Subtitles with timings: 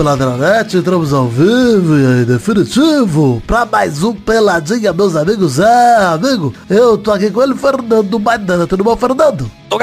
[0.00, 5.58] Peladronete, entramos ao vivo e aí, definitivo pra mais um Peladinha, meus amigos.
[5.58, 8.66] É, amigo, eu tô aqui com ele, Fernando Maidana.
[8.66, 9.50] Tudo bom, Fernando?
[9.68, 9.78] Tô,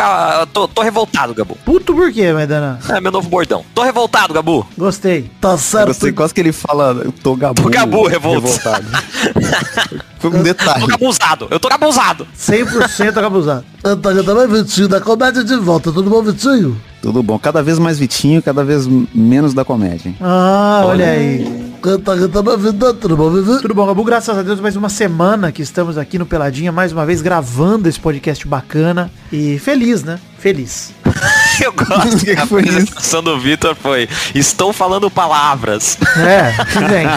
[0.51, 1.55] tô, tô, revoltado, Gabu.
[1.63, 2.79] Puto por quê, Maidana?
[2.89, 3.63] É meu novo bordão.
[3.75, 4.65] Tô revoltado, Gabu.
[4.75, 5.29] Gostei.
[5.39, 5.89] Tá certo.
[5.89, 7.61] Gostei quase que ele fala, eu tô Gabu.
[7.61, 8.87] Tô Gabu revoltado.
[10.17, 10.81] Foi um detalhe.
[10.81, 12.27] Eu tô gabuzado, eu tô gabuzado.
[12.35, 13.63] 100% gabuzado.
[13.83, 15.91] Antônio também, Vitinho, da comédia de volta.
[15.91, 16.75] Tudo bom, Vitinho?
[17.07, 17.39] Tudo bom.
[17.39, 18.85] Cada vez mais Vitinho, cada vez
[19.15, 20.13] menos da comédia.
[20.19, 21.71] Ah, olha, olha aí.
[21.81, 23.61] Canta, canta, minha vida, tudo bom, Vivi?
[23.61, 24.03] Tudo bom, Gabu?
[24.03, 27.87] Graças a Deus, mais uma semana que estamos aqui no Peladinha, mais uma vez gravando
[27.87, 29.09] esse podcast bacana.
[29.31, 30.19] E feliz, né?
[30.37, 30.91] Feliz.
[31.63, 35.97] Eu gosto que a apresentação do Vitor foi Estou falando palavras.
[36.17, 36.51] É,
[36.89, 37.07] vem.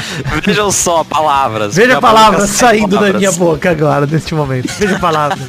[0.46, 1.74] Vejam só, palavras.
[1.74, 3.12] Veja palavras saindo palavras.
[3.14, 4.72] da minha boca agora, neste momento.
[4.78, 5.48] Veja palavras.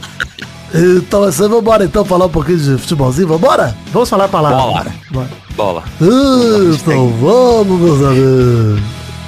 [0.73, 3.75] Então, assim, vambora então falar um pouquinho de futebolzinho, vambora?
[3.91, 4.61] Vamos falar palavras.
[4.61, 4.86] Bola.
[5.11, 5.30] Bora.
[5.55, 5.83] Bola.
[6.00, 8.81] Então vamos, meus amigos.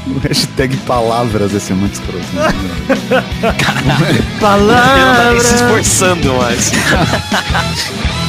[0.05, 2.25] O hashtag palavras esse é muito escroto.
[4.39, 5.43] palavras.
[5.43, 6.71] se esforçando mais.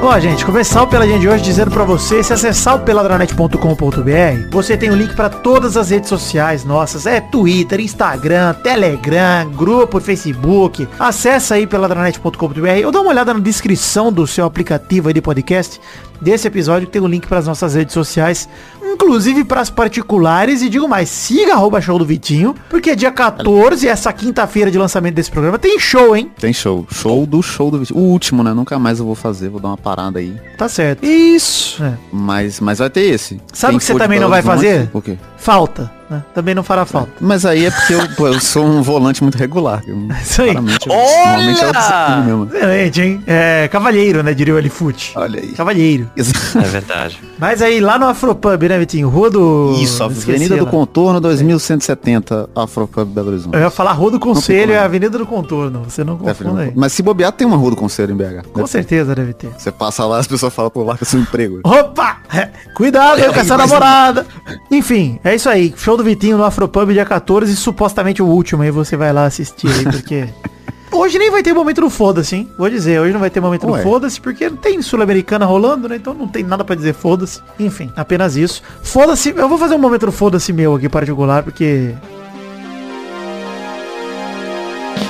[0.00, 4.76] Ó, gente, começar o Peladinha de hoje dizendo para você, se acessar o peladranet.com.br, você
[4.76, 9.98] tem o um link para todas as redes sociais nossas, é Twitter, Instagram, Telegram, grupo,
[9.98, 10.88] Facebook.
[11.00, 15.80] Acessa aí peladranet.com.br ou dá uma olhada na descrição do seu aplicativo aí de podcast
[16.22, 18.48] desse episódio que tem o um link para as nossas redes sociais
[18.92, 20.62] inclusive para as particulares.
[20.62, 25.14] E digo mais, siga arroba show do Vitinho, porque dia 14, essa quinta-feira de lançamento
[25.14, 26.30] desse programa, tem show, hein?
[26.38, 26.86] Tem show.
[26.90, 28.00] Show do show do Vitinho.
[28.00, 28.52] O último, né?
[28.52, 30.36] Nunca mais eu vou fazer, vou dar uma parada aí.
[30.58, 31.02] Tá certo.
[31.02, 31.82] Isso.
[31.82, 31.94] É.
[32.12, 33.40] Mas, mas vai ter esse.
[33.54, 34.90] Sabe o que você também não vai fazer?
[34.92, 35.16] O quê?
[35.38, 35.98] Falta.
[36.10, 36.24] Né?
[36.34, 37.12] Também não fará falta.
[37.20, 39.82] Mas aí é porque eu, pô, eu sou um volante muito regular.
[39.86, 40.56] Eu, Isso aí.
[40.56, 42.18] Olha!
[42.18, 42.44] É mesmo.
[42.46, 43.24] Excelente, hein?
[43.26, 44.32] É, cavalheiro, né?
[44.32, 45.12] Diria o Elifute.
[45.16, 45.48] Olha aí.
[45.48, 46.10] Cavalheiro.
[46.16, 47.20] É verdade.
[47.38, 49.08] Mas aí, lá no Afropub, né, Vitinho?
[49.08, 49.74] Rua do...
[49.80, 53.54] Isso, Avenida do Contorno, 2170, Afropub Belo Horizonte.
[53.54, 55.82] Eu ia falar Rua do Conselho, é Avenida do Contorno.
[55.84, 56.72] Você não confunda aí.
[56.74, 58.48] Mas se bobear, tem uma Rua do Conselho em BH.
[58.52, 59.20] Com deve certeza ter.
[59.20, 59.50] deve ter.
[59.58, 61.60] Você passa lá, as pessoas falam, pô, larga seu emprego.
[61.64, 62.18] Opa!
[62.32, 64.26] É, cuidado com essa namorada.
[64.70, 65.74] Enfim, é isso aí.
[65.76, 68.62] Show do Vitinho no Afropub dia 14 e supostamente o último.
[68.62, 70.28] Aí você vai lá assistir aí, porque...
[70.90, 72.50] Hoje nem vai ter momento do foda-se, hein?
[72.56, 73.76] Vou dizer, hoje não vai ter momento Ué.
[73.76, 75.96] do foda-se, porque não tem Sul-Americana rolando, né?
[75.96, 77.42] Então não tem nada para dizer foda-se.
[77.60, 78.62] Enfim, apenas isso.
[78.82, 81.94] Foda-se, eu vou fazer um momento do foda-se meu aqui particular, porque...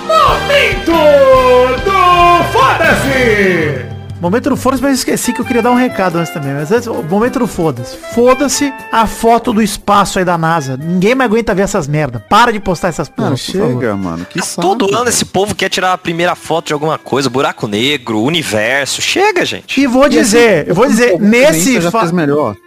[0.05, 0.93] Momento
[1.85, 3.88] do foda-se!
[4.21, 6.53] Momento do foda-se, mas esqueci que eu queria dar um recado antes também.
[6.53, 7.97] Mas antes, o momento do foda-se.
[8.15, 10.77] Foda-se a foto do espaço aí da NASA.
[10.77, 12.25] Ninguém mais aguenta ver essas merda.
[12.29, 14.27] Para de postar essas porra, chega, mano.
[14.29, 17.31] Que saco, Todo ano esse povo quer tirar a primeira foto de alguma coisa.
[17.31, 19.01] Buraco negro, universo.
[19.01, 19.81] Chega, gente.
[19.81, 22.05] E vou dizer, eu vou dizer, nesse, fa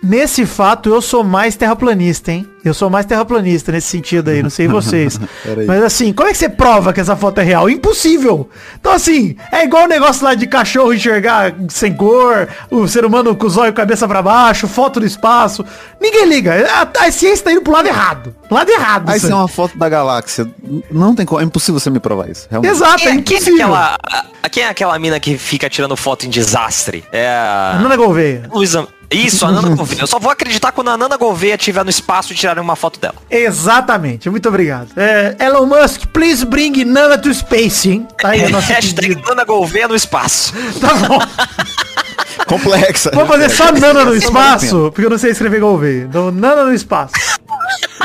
[0.01, 2.47] nesse fato eu sou mais terraplanista, hein?
[2.63, 5.19] Eu sou mais terraplanista nesse sentido aí, não sei vocês.
[5.67, 7.69] Mas assim, como é que você prova que essa foto é real?
[7.69, 8.49] Impossível.
[8.79, 13.35] Então assim, é igual o negócio lá de cachorro enxergar sem cor, o ser humano
[13.35, 15.65] com os olhos cabeça para baixo, foto do espaço.
[15.99, 16.53] Ninguém liga.
[16.69, 18.35] A, a ciência tá indo pro lado errado.
[18.49, 19.09] Lado errado.
[19.09, 20.47] Aí isso é uma foto da galáxia.
[20.91, 22.47] Não tem como, é impossível você me provar isso.
[22.49, 22.71] Realmente.
[22.71, 23.55] Exato, é, impossível.
[23.55, 23.97] Quem é, aquela,
[24.43, 27.03] a, quem é aquela mina que fica tirando foto em desastre?
[27.11, 27.79] É a...
[27.81, 28.43] Nana Gouveia.
[28.53, 28.87] Luísa...
[29.11, 30.01] Isso, a Nana Gouveia.
[30.01, 32.99] Eu só vou acreditar quando a Nana Gouveia estiver no espaço e tirarem uma foto
[32.99, 33.15] dela.
[33.29, 34.29] Exatamente.
[34.29, 34.89] Muito obrigado.
[34.95, 38.07] É, Elon Musk, please bring Nana to space, hein?
[38.17, 40.53] Tá aí a nossa Hashtag Nana Gouveia no espaço.
[40.79, 41.19] Tá bom.
[42.47, 43.11] Complexa.
[43.13, 46.03] Vou fazer só Nana no espaço, porque eu não sei escrever Gouveia.
[46.03, 47.13] Então, Nana no espaço.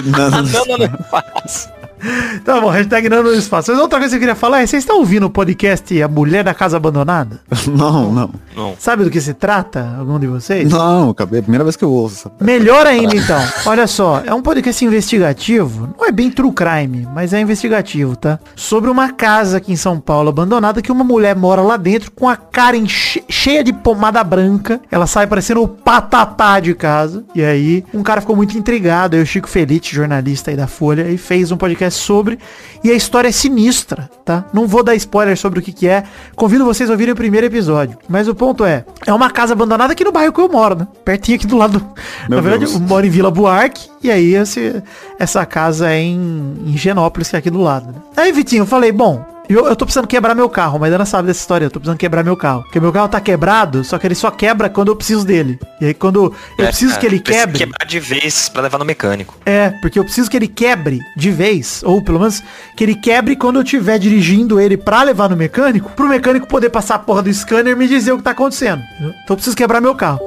[0.04, 0.48] Nana no
[0.84, 1.68] espaço.
[2.44, 3.72] Tá bom, hashtag não no espaço.
[3.72, 6.44] Mas outra coisa que eu queria falar é, vocês estão ouvindo o podcast A Mulher
[6.44, 7.40] da Casa Abandonada?
[7.66, 8.30] Não, não.
[8.54, 8.74] não.
[8.78, 10.70] Sabe do que se trata, algum de vocês?
[10.70, 12.30] Não, acabei, é a primeira vez que eu ouço.
[12.40, 13.40] Melhor ainda então.
[13.66, 18.38] Olha só, é um podcast investigativo, não é bem true crime, mas é investigativo, tá?
[18.54, 22.28] Sobre uma casa aqui em São Paulo abandonada que uma mulher mora lá dentro com
[22.28, 24.80] a cara che cheia de pomada branca.
[24.90, 27.24] Ela sai parecendo o patatá de casa.
[27.34, 31.08] E aí, um cara ficou muito intrigado, aí o Chico Felite, jornalista aí da Folha,
[31.08, 32.38] e fez um podcast sobre.
[32.84, 34.44] E a história é sinistra, tá?
[34.52, 36.04] Não vou dar spoiler sobre o que que é.
[36.34, 37.98] Convido vocês a ouvirem o primeiro episódio.
[38.08, 40.88] Mas o ponto é, é uma casa abandonada aqui no bairro que eu moro, né?
[41.04, 41.80] Pertinho aqui do lado.
[42.28, 42.74] Meu Na verdade, Deus.
[42.74, 43.88] eu moro em Vila Buarque.
[44.02, 44.82] E aí esse,
[45.18, 47.88] essa casa é em, em Genópolis, que é aqui do lado.
[47.88, 47.94] Né?
[48.16, 51.28] Aí, Vitinho, eu falei, bom, Eu, eu tô precisando quebrar meu carro, mas Dana sabe
[51.28, 51.66] dessa história.
[51.66, 52.62] Eu tô precisando quebrar meu carro.
[52.62, 55.58] Porque meu carro tá quebrado, só que ele só quebra quando eu preciso dele.
[55.80, 57.58] E aí quando eu É, preciso que ele quebre.
[57.58, 59.34] quebrar de vez pra levar no mecânico.
[59.46, 62.42] É, porque eu preciso que ele quebre de vez, ou pelo menos
[62.76, 66.70] que ele quebre quando eu estiver dirigindo ele pra levar no mecânico, pro mecânico poder
[66.70, 68.82] passar a porra do scanner e me dizer o que tá acontecendo.
[68.98, 70.20] Então eu preciso quebrar meu carro.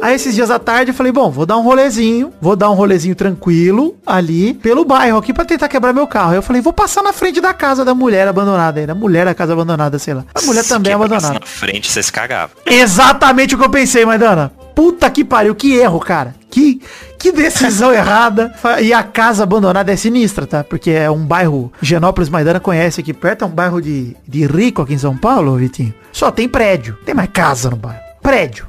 [0.00, 2.74] Aí esses dias à tarde eu falei, bom, vou dar um rolezinho, vou dar um
[2.74, 6.30] rolezinho tranquilo ali pelo bairro aqui pra tentar quebrar meu carro.
[6.30, 9.24] Aí eu falei, vou passar na frente da casa da mulher abandonada aí, da mulher
[9.24, 10.24] da casa abandonada, sei lá.
[10.34, 11.34] A mulher Se também é abandonada.
[11.40, 12.52] na frente, você se cagava.
[12.64, 14.52] Exatamente o que eu pensei, Maidana.
[14.76, 16.34] Puta que pariu, que erro, cara.
[16.50, 16.80] Que,
[17.18, 18.54] que decisão errada.
[18.80, 20.62] E a casa abandonada é sinistra, tá?
[20.62, 24.82] Porque é um bairro, Genópolis Maidana conhece aqui perto, é um bairro de, de rico
[24.82, 25.92] aqui em São Paulo, Vitinho.
[26.12, 28.00] Só tem prédio, tem mais casa no bairro.
[28.22, 28.66] Prédio.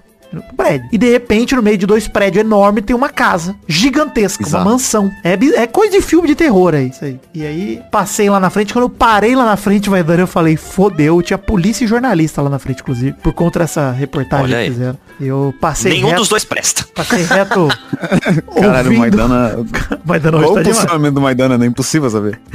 [0.55, 0.87] Prédio.
[0.91, 4.63] E de repente, no meio de dois prédios enormes, tem uma casa gigantesca, Bizarro.
[4.65, 5.09] uma mansão.
[5.23, 7.19] É, é coisa de filme de terror aí, isso aí.
[7.33, 8.73] E aí, passei lá na frente.
[8.73, 11.21] Quando eu parei lá na frente, Maidana, eu falei, fodeu.
[11.21, 14.71] Tinha polícia e jornalista lá na frente, inclusive, por conta dessa reportagem Olha que aí.
[14.71, 14.97] fizeram.
[15.19, 16.85] Eu passei Nenhum reto, dos dois presta.
[16.93, 17.67] Passei reto.
[18.53, 19.65] Caralho, o ouvindo- Maidana.
[20.05, 20.67] Maidana Qual hoje o tá demais.
[20.77, 21.63] posicionamento do Maidana?
[21.63, 22.39] É impossível saber.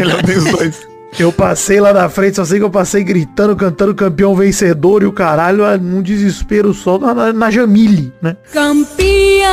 [0.00, 0.95] Ele tem os dois.
[1.18, 5.06] Eu passei lá na frente, só sei que eu passei gritando, cantando campeão vencedor e
[5.06, 8.36] o caralho, num desespero só na, na, na Jamile, né?
[8.52, 9.46] Campeão,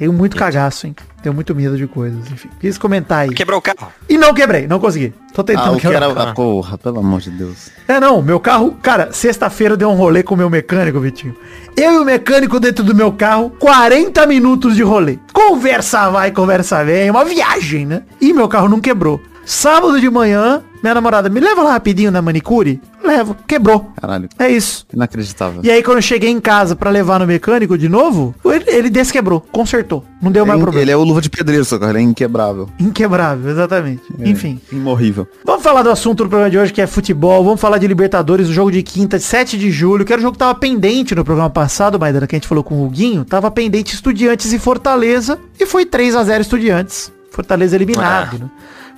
[0.00, 0.96] Tenho muito cagaço, hein?
[1.22, 2.48] Tenho muito medo de coisas, enfim.
[2.58, 3.34] Quis comentar aí.
[3.34, 3.92] Quebrou o carro.
[4.08, 5.12] E não quebrei, não consegui.
[5.34, 6.32] Tô Ah, tentando o que quebrar.
[6.34, 7.70] porra, pelo amor de Deus.
[7.86, 11.36] É, não, meu carro, cara, sexta-feira deu um rolê com o meu mecânico, Vitinho.
[11.76, 15.18] Eu e o mecânico dentro do meu carro, 40 minutos de rolê.
[15.34, 18.02] Conversa vai, conversa vem, uma viagem, né?
[18.18, 19.20] E meu carro não quebrou.
[19.44, 22.80] Sábado de manhã, minha namorada, me leva lá rapidinho na manicure?
[23.02, 23.90] Levo, quebrou.
[24.00, 24.28] Caralho.
[24.38, 24.86] É isso.
[24.92, 25.60] Inacreditável.
[25.64, 28.90] E aí quando eu cheguei em casa pra levar no mecânico de novo, ele, ele
[28.90, 30.04] desquebrou, consertou.
[30.22, 30.82] Não deu mais Ele- problema.
[30.84, 32.68] Ele é o luva de pedreiro, só que ele é inquebrável.
[32.78, 34.02] Inquebrável, exatamente.
[34.18, 34.60] Enfim.
[34.70, 35.26] Imorrível.
[35.44, 37.42] Vamos falar do assunto do programa de hoje, que é futebol.
[37.42, 40.32] Vamos falar de Libertadores, o jogo de quinta, 7 de julho, que era o jogo
[40.32, 43.24] que tava pendente no programa passado, Maidana, que a gente falou com o Guinho.
[43.24, 45.38] Tava pendente Estudiantes e Fortaleza.
[45.58, 47.10] E foi 3 a 0 Estudiantes.
[47.30, 48.44] Fortaleza eliminado, Ah.
[48.44, 48.50] né?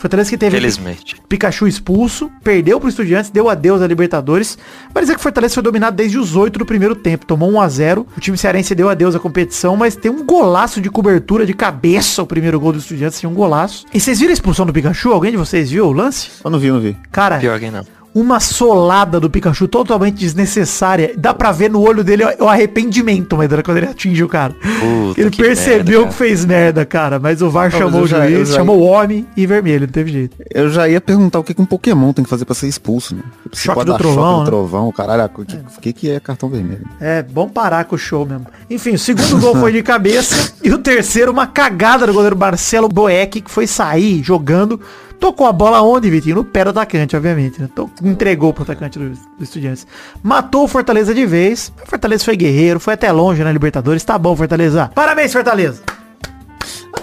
[0.03, 1.15] Fortaleza que teve Felizmente.
[1.29, 4.59] Pikachu expulso, perdeu pro Estudiantes, deu adeus à Libertadores.
[4.93, 7.25] Vai dizer que o Fortaleza foi dominado desde os 8 do primeiro tempo.
[7.25, 10.81] Tomou 1 a 0 O time cearense deu adeus à competição, mas tem um golaço
[10.81, 13.87] de cobertura de cabeça o primeiro gol do Estudiantes, tem um golaço.
[13.95, 15.13] E vocês viram a expulsão do Pikachu?
[15.13, 16.31] Alguém de vocês viu o lance?
[16.45, 16.97] Eu não vi, não vi.
[17.13, 17.87] Cara, Pior que não.
[18.15, 21.15] Uma solada do Pikachu totalmente desnecessária.
[21.17, 24.53] Dá pra ver no olho dele o arrependimento, Maidana, quando ele atinge o cara.
[24.55, 27.19] Puta, ele que percebeu merda, que fez merda, cara.
[27.19, 29.93] Mas o VAR mas chamou o já- juiz, já- chamou o homem e vermelho, não
[29.93, 30.37] teve jeito.
[30.53, 33.15] Eu já ia perguntar o que, que um Pokémon tem que fazer pra ser expulso,
[33.15, 33.23] né?
[33.51, 34.45] Você Choque do trovão, choque né?
[34.45, 35.31] do trovão, caralho.
[35.35, 36.87] O que, que, que é cartão vermelho?
[37.01, 38.47] É, bom parar com o show mesmo.
[38.69, 42.89] Enfim, o segundo gol foi de cabeça e o terceiro uma cagada do goleiro Marcelo
[42.89, 44.81] Boeck, que foi sair jogando.
[45.23, 46.35] Tocou a bola onde, Vitinho?
[46.35, 47.63] No pé do atacante, obviamente.
[47.63, 47.69] Né?
[48.03, 49.87] Entregou pro atacante do, do Estudiantes.
[50.21, 51.73] Matou o Fortaleza de vez.
[51.81, 54.03] O Fortaleza foi guerreiro, foi até longe na Libertadores.
[54.03, 54.91] Tá bom, Fortaleza.
[54.93, 55.81] Parabéns, Fortaleza.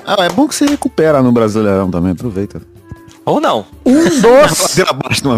[0.05, 2.61] Ah, é bom que você recupera no Brasileirão também, aproveita.
[3.23, 3.65] Ou não.
[3.89, 4.75] Um dos...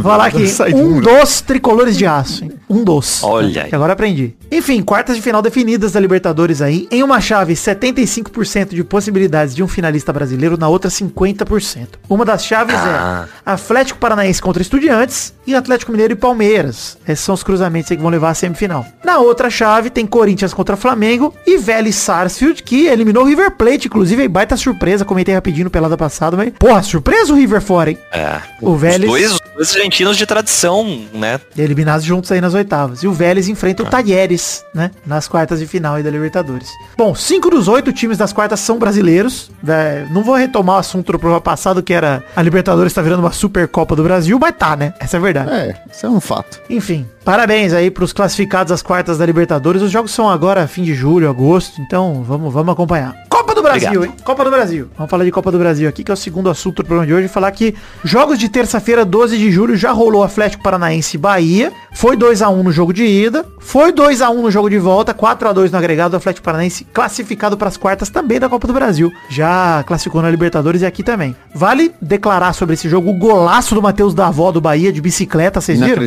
[0.03, 0.45] Falar aqui,
[0.75, 2.51] um dos tricolores de aço, hein?
[2.69, 3.23] Um dos.
[3.23, 3.69] Olha aí.
[3.69, 4.33] Que agora aprendi.
[4.51, 6.87] Enfim, quartas de final definidas da Libertadores aí.
[6.91, 11.87] Em uma chave, 75% de possibilidades de um finalista brasileiro, na outra 50%.
[12.09, 13.25] Uma das chaves Ah.
[13.45, 16.97] é Atlético Paranaense contra Estudiantes e Atlético Mineiro e Palmeiras.
[17.07, 18.85] Esses são os cruzamentos aí que vão levar a semifinal.
[19.03, 23.87] Na outra chave, tem Corinthians contra Flamengo e Vélez Sarsfield, que eliminou o River Plate,
[23.87, 27.91] inclusive, aí baita surpresa, comentei rapidinho no pelada passado, mas, porra, surpresa o River fora,
[27.91, 27.97] hein?
[28.11, 28.40] É.
[28.61, 29.09] O Os Vélez...
[29.09, 31.39] dois, os dois argentinos de tradição, né?
[31.57, 33.03] Eliminados juntos aí nas oitavas.
[33.03, 34.91] E o Vélez enfrenta o Talheres, né?
[35.05, 36.69] Nas quartas de final aí da Libertadores.
[36.97, 39.51] Bom, cinco dos oito times das quartas são brasileiros.
[39.67, 43.19] É, não vou retomar o assunto do programa passado, que era a Libertadores tá virando
[43.19, 44.93] uma Supercopa do Brasil, mas tá, né?
[44.99, 45.51] Essa é a verdade.
[45.51, 46.59] É, isso é um fato.
[46.69, 49.81] Enfim, parabéns aí pros classificados às quartas da Libertadores.
[49.81, 53.15] Os jogos são agora fim de julho, agosto, então vamos, vamos acompanhar.
[53.41, 54.05] Copa do Brasil, Obrigado.
[54.05, 54.23] hein?
[54.23, 54.87] Copa do Brasil.
[54.95, 57.13] Vamos falar de Copa do Brasil aqui, que é o segundo assunto do programa de
[57.13, 57.27] hoje.
[57.27, 61.73] Falar que jogos de terça-feira, 12 de julho, já rolou Atlético Paranaense e Bahia.
[61.93, 63.43] Foi 2 a 1 no jogo de ida.
[63.59, 65.13] Foi 2 a 1 no jogo de volta.
[65.13, 68.67] 4 a 2 no agregado do Atlético Paranaense, classificado para as quartas também da Copa
[68.67, 69.11] do Brasil.
[69.29, 71.35] Já classificou na Libertadores e aqui também.
[71.53, 75.79] Vale declarar sobre esse jogo o golaço do Matheus Davó do Bahia de bicicleta, vocês
[75.79, 76.01] viram?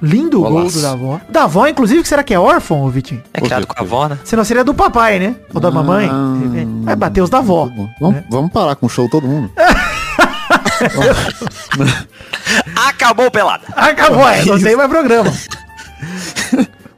[0.00, 0.76] Lindo o gol Golaço.
[0.76, 1.20] do Davó.
[1.28, 3.22] Davó, inclusive, que será que é órfão, Vitinho?
[3.34, 4.18] É criado com a avó, né?
[4.24, 5.36] Senão seria do papai, né?
[5.52, 6.08] Ou da mamãe.
[6.86, 7.68] Vai bater os da avó.
[8.00, 9.50] Vamos, vamos parar com o show todo mundo.
[12.76, 13.64] Acabou pelada.
[13.74, 15.32] Acabou, é, não tem mais programa.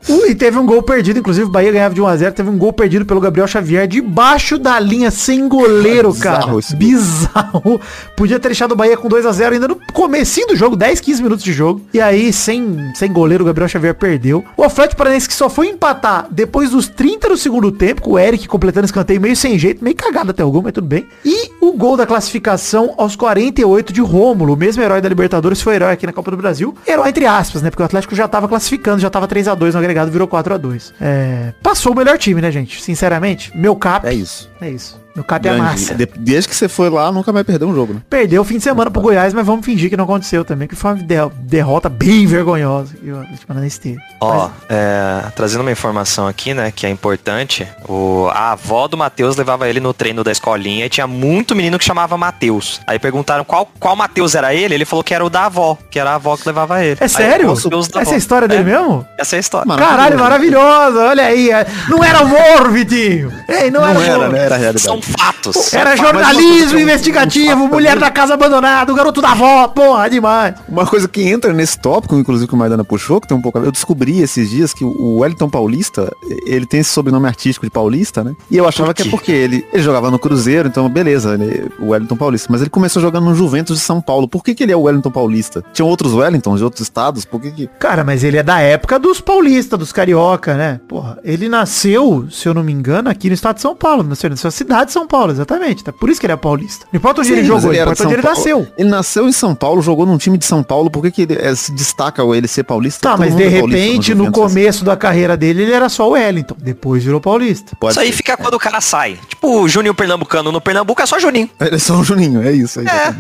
[0.09, 3.05] E teve um gol perdido, inclusive o Bahia ganhava de 1x0, teve um gol perdido
[3.05, 6.77] pelo Gabriel Xavier debaixo da linha, sem goleiro, Bizarro cara.
[6.77, 7.81] Bizarro.
[8.17, 11.45] Podia ter deixado o Bahia com 2x0 ainda no comecinho do jogo, 10, 15 minutos
[11.45, 11.83] de jogo.
[11.93, 14.45] E aí, sem, sem goleiro, o Gabriel Xavier perdeu.
[14.57, 18.19] O Atlético Paranaense que só foi empatar depois dos 30 do segundo tempo, com o
[18.19, 21.07] Eric completando escanteio meio sem jeito, meio cagado até o gol, mas tudo bem.
[21.25, 25.75] E o gol da classificação aos 48 de Rômulo, o mesmo herói da Libertadores, foi
[25.75, 26.75] herói aqui na Copa do Brasil.
[26.87, 27.71] Herói entre aspas, né?
[27.71, 30.93] Porque o Atlético já tava classificando, já tava 3x2 no agregado, virou 4x2.
[31.01, 32.83] É, passou o melhor time, né, gente?
[32.83, 34.07] Sinceramente, meu cap.
[34.07, 34.51] É isso.
[34.61, 34.99] É isso.
[35.19, 35.95] Meu cap é massa.
[35.97, 38.01] De- Desde que você foi lá, nunca mais perdeu um jogo, né?
[38.09, 40.77] Perdeu o fim de semana pro Goiás, mas vamos fingir que não aconteceu também, que
[40.77, 43.99] foi uma de- derrota bem vergonhosa que o Atlético Paranaense teve.
[44.21, 47.67] Ó, é, trazendo uma informação aqui, né, que é importante.
[47.89, 51.79] O, a avó do Matheus levava ele no treino da escolinha e tinha muito menino
[51.81, 52.81] que chamava Matheus.
[52.87, 55.99] Aí perguntaram qual, qual Matheus era ele, ele falou que era o da avó, que
[55.99, 56.97] era a avó que levava ele.
[57.01, 57.53] É Aí, sério?
[57.53, 59.05] Essa é a história dele É, mesmo?
[59.19, 59.77] Essa é a história.
[59.77, 61.51] Caralho, maravilhosa, olha aí.
[61.51, 63.33] é- Não era humor, Vitinho.
[63.49, 64.29] Ei, não, Não era, era, humor.
[64.33, 64.39] né?
[64.45, 64.85] Era a realidade.
[64.85, 65.73] São fatos.
[65.73, 70.55] Era jornalismo investigativo, um mulher da casa abandonada, o garoto da avó, porra, demais.
[70.69, 73.59] Uma coisa que entra nesse tópico, inclusive que o Maidana puxou, que tem um pouco
[73.59, 76.13] a ver, eu descobri esses dias que o Wellington Paulista,
[76.47, 78.35] ele tem esse sobrenome artístico de Paulista, né?
[78.51, 81.89] E eu achava que é porque ele, ele jogava no Cruzeiro, então beleza, ele, o
[81.89, 82.49] Wellington Paulista.
[82.51, 84.29] Mas ele começou jogando no Juventus de São Paulo.
[84.29, 85.65] Por que, que ele é o Wellington Paulista?
[85.73, 87.25] Tinham outros Wellingtons de outros estados?
[87.25, 87.67] Por que que...
[87.79, 90.81] Cara, mas ele é da época dos paulistas, dos carioca, né?
[90.89, 94.31] Porra, ele nasceu, se eu não me engano, aqui no estado de São Paulo, nasceu
[94.31, 95.85] na sua cidade de São Paulo, exatamente.
[95.85, 95.93] Tá?
[95.93, 96.87] Por isso que ele é paulista.
[96.93, 98.69] Não importa onde ele Sim, mas jogou, era importa de onde ele São nasceu.
[98.77, 100.91] Ele nasceu em São Paulo, jogou num time de São Paulo.
[100.91, 103.01] Por que, que ele é, se destaca ou ele ser paulista?
[103.01, 104.43] Tá, Todo mas de é repente, no Juventus.
[104.43, 106.57] começo da carreira dele, ele era só o Wellington.
[106.59, 107.77] Depois virou paulista.
[107.79, 108.13] Pode Isso aí ser.
[108.17, 109.19] fica quando o cara sai.
[109.29, 110.51] Tipo o Juninho Pernambucano.
[110.53, 111.49] No Pernambuco é só Juninho.
[111.61, 112.81] Ele é só um Juninho, é isso.
[112.81, 113.15] É, É,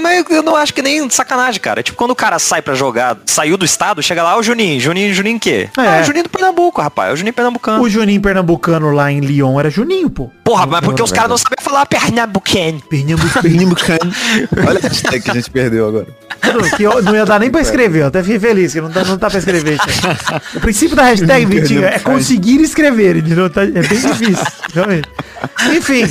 [0.00, 1.80] mas eu não acho que nem sacanagem, cara.
[1.80, 4.80] É tipo quando o cara sai pra jogar, saiu do estado, chega lá, o Juninho.
[4.80, 5.68] Juninho, Juninho o quê?
[5.78, 5.98] É.
[5.98, 7.10] Ah, o Juninho do Pernambuco, rapaz.
[7.10, 7.82] É o Juninho Pernambucano.
[7.82, 10.30] O Juninho Pernambucano lá em Lyon era Juninho, pô.
[10.44, 12.80] Porra, mas porque os caras não sabem falar Pernambucano.
[12.82, 13.42] Pernambucano.
[13.42, 14.12] Pernambucano.
[14.68, 16.06] Olha a hashtag que a gente perdeu agora.
[16.76, 19.02] que eu- não ia dar nem pra escrever, eu até fiquei feliz que não tá,
[19.04, 19.78] não tá pra escrever.
[19.78, 20.42] Cara.
[20.54, 23.48] O princípio da hashtag, Vitinho, é conseguir escrever, entendeu?
[23.48, 25.08] Tá- É bem difícil, realmente.
[25.74, 26.04] Enfim,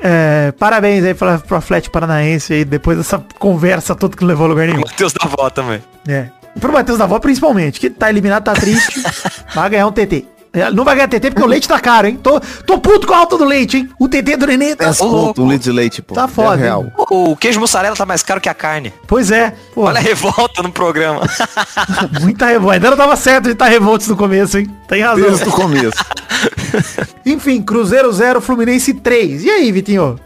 [0.00, 4.46] é, parabéns aí pra, pro Atlético Paranaense aí, depois dessa conversa toda que não levou
[4.46, 4.80] a lugar nenhum.
[4.80, 5.80] Matheus da avó também.
[6.08, 6.26] É.
[6.58, 9.02] Pro Matheus da Avó, principalmente, que tá eliminado, tá triste,
[9.54, 10.24] vai ganhar um TT.
[10.56, 12.18] É, Não vai ganhar TT porque o leite tá caro, hein?
[12.22, 13.90] Tô, tô puto com a alta do leite, hein?
[14.00, 14.86] O TT do Nenê tá...
[14.86, 16.14] 10 Ô, conto, um litro de leite, pô.
[16.14, 16.84] Tá É foda, real.
[16.84, 16.92] hein?
[17.10, 18.92] O, o queijo mussarela tá mais caro que a carne.
[19.06, 19.52] Pois é.
[19.74, 21.20] Pô, Olha a revolta no programa.
[22.22, 22.74] muita revolta.
[22.76, 24.66] Ainda não tava certo de estar revoltos no começo, hein?
[24.88, 25.28] Tem razão.
[25.28, 26.04] Desde o começo.
[27.26, 29.44] Enfim, Cruzeiro 0, Fluminense 3.
[29.44, 30.18] E aí, Vitinho?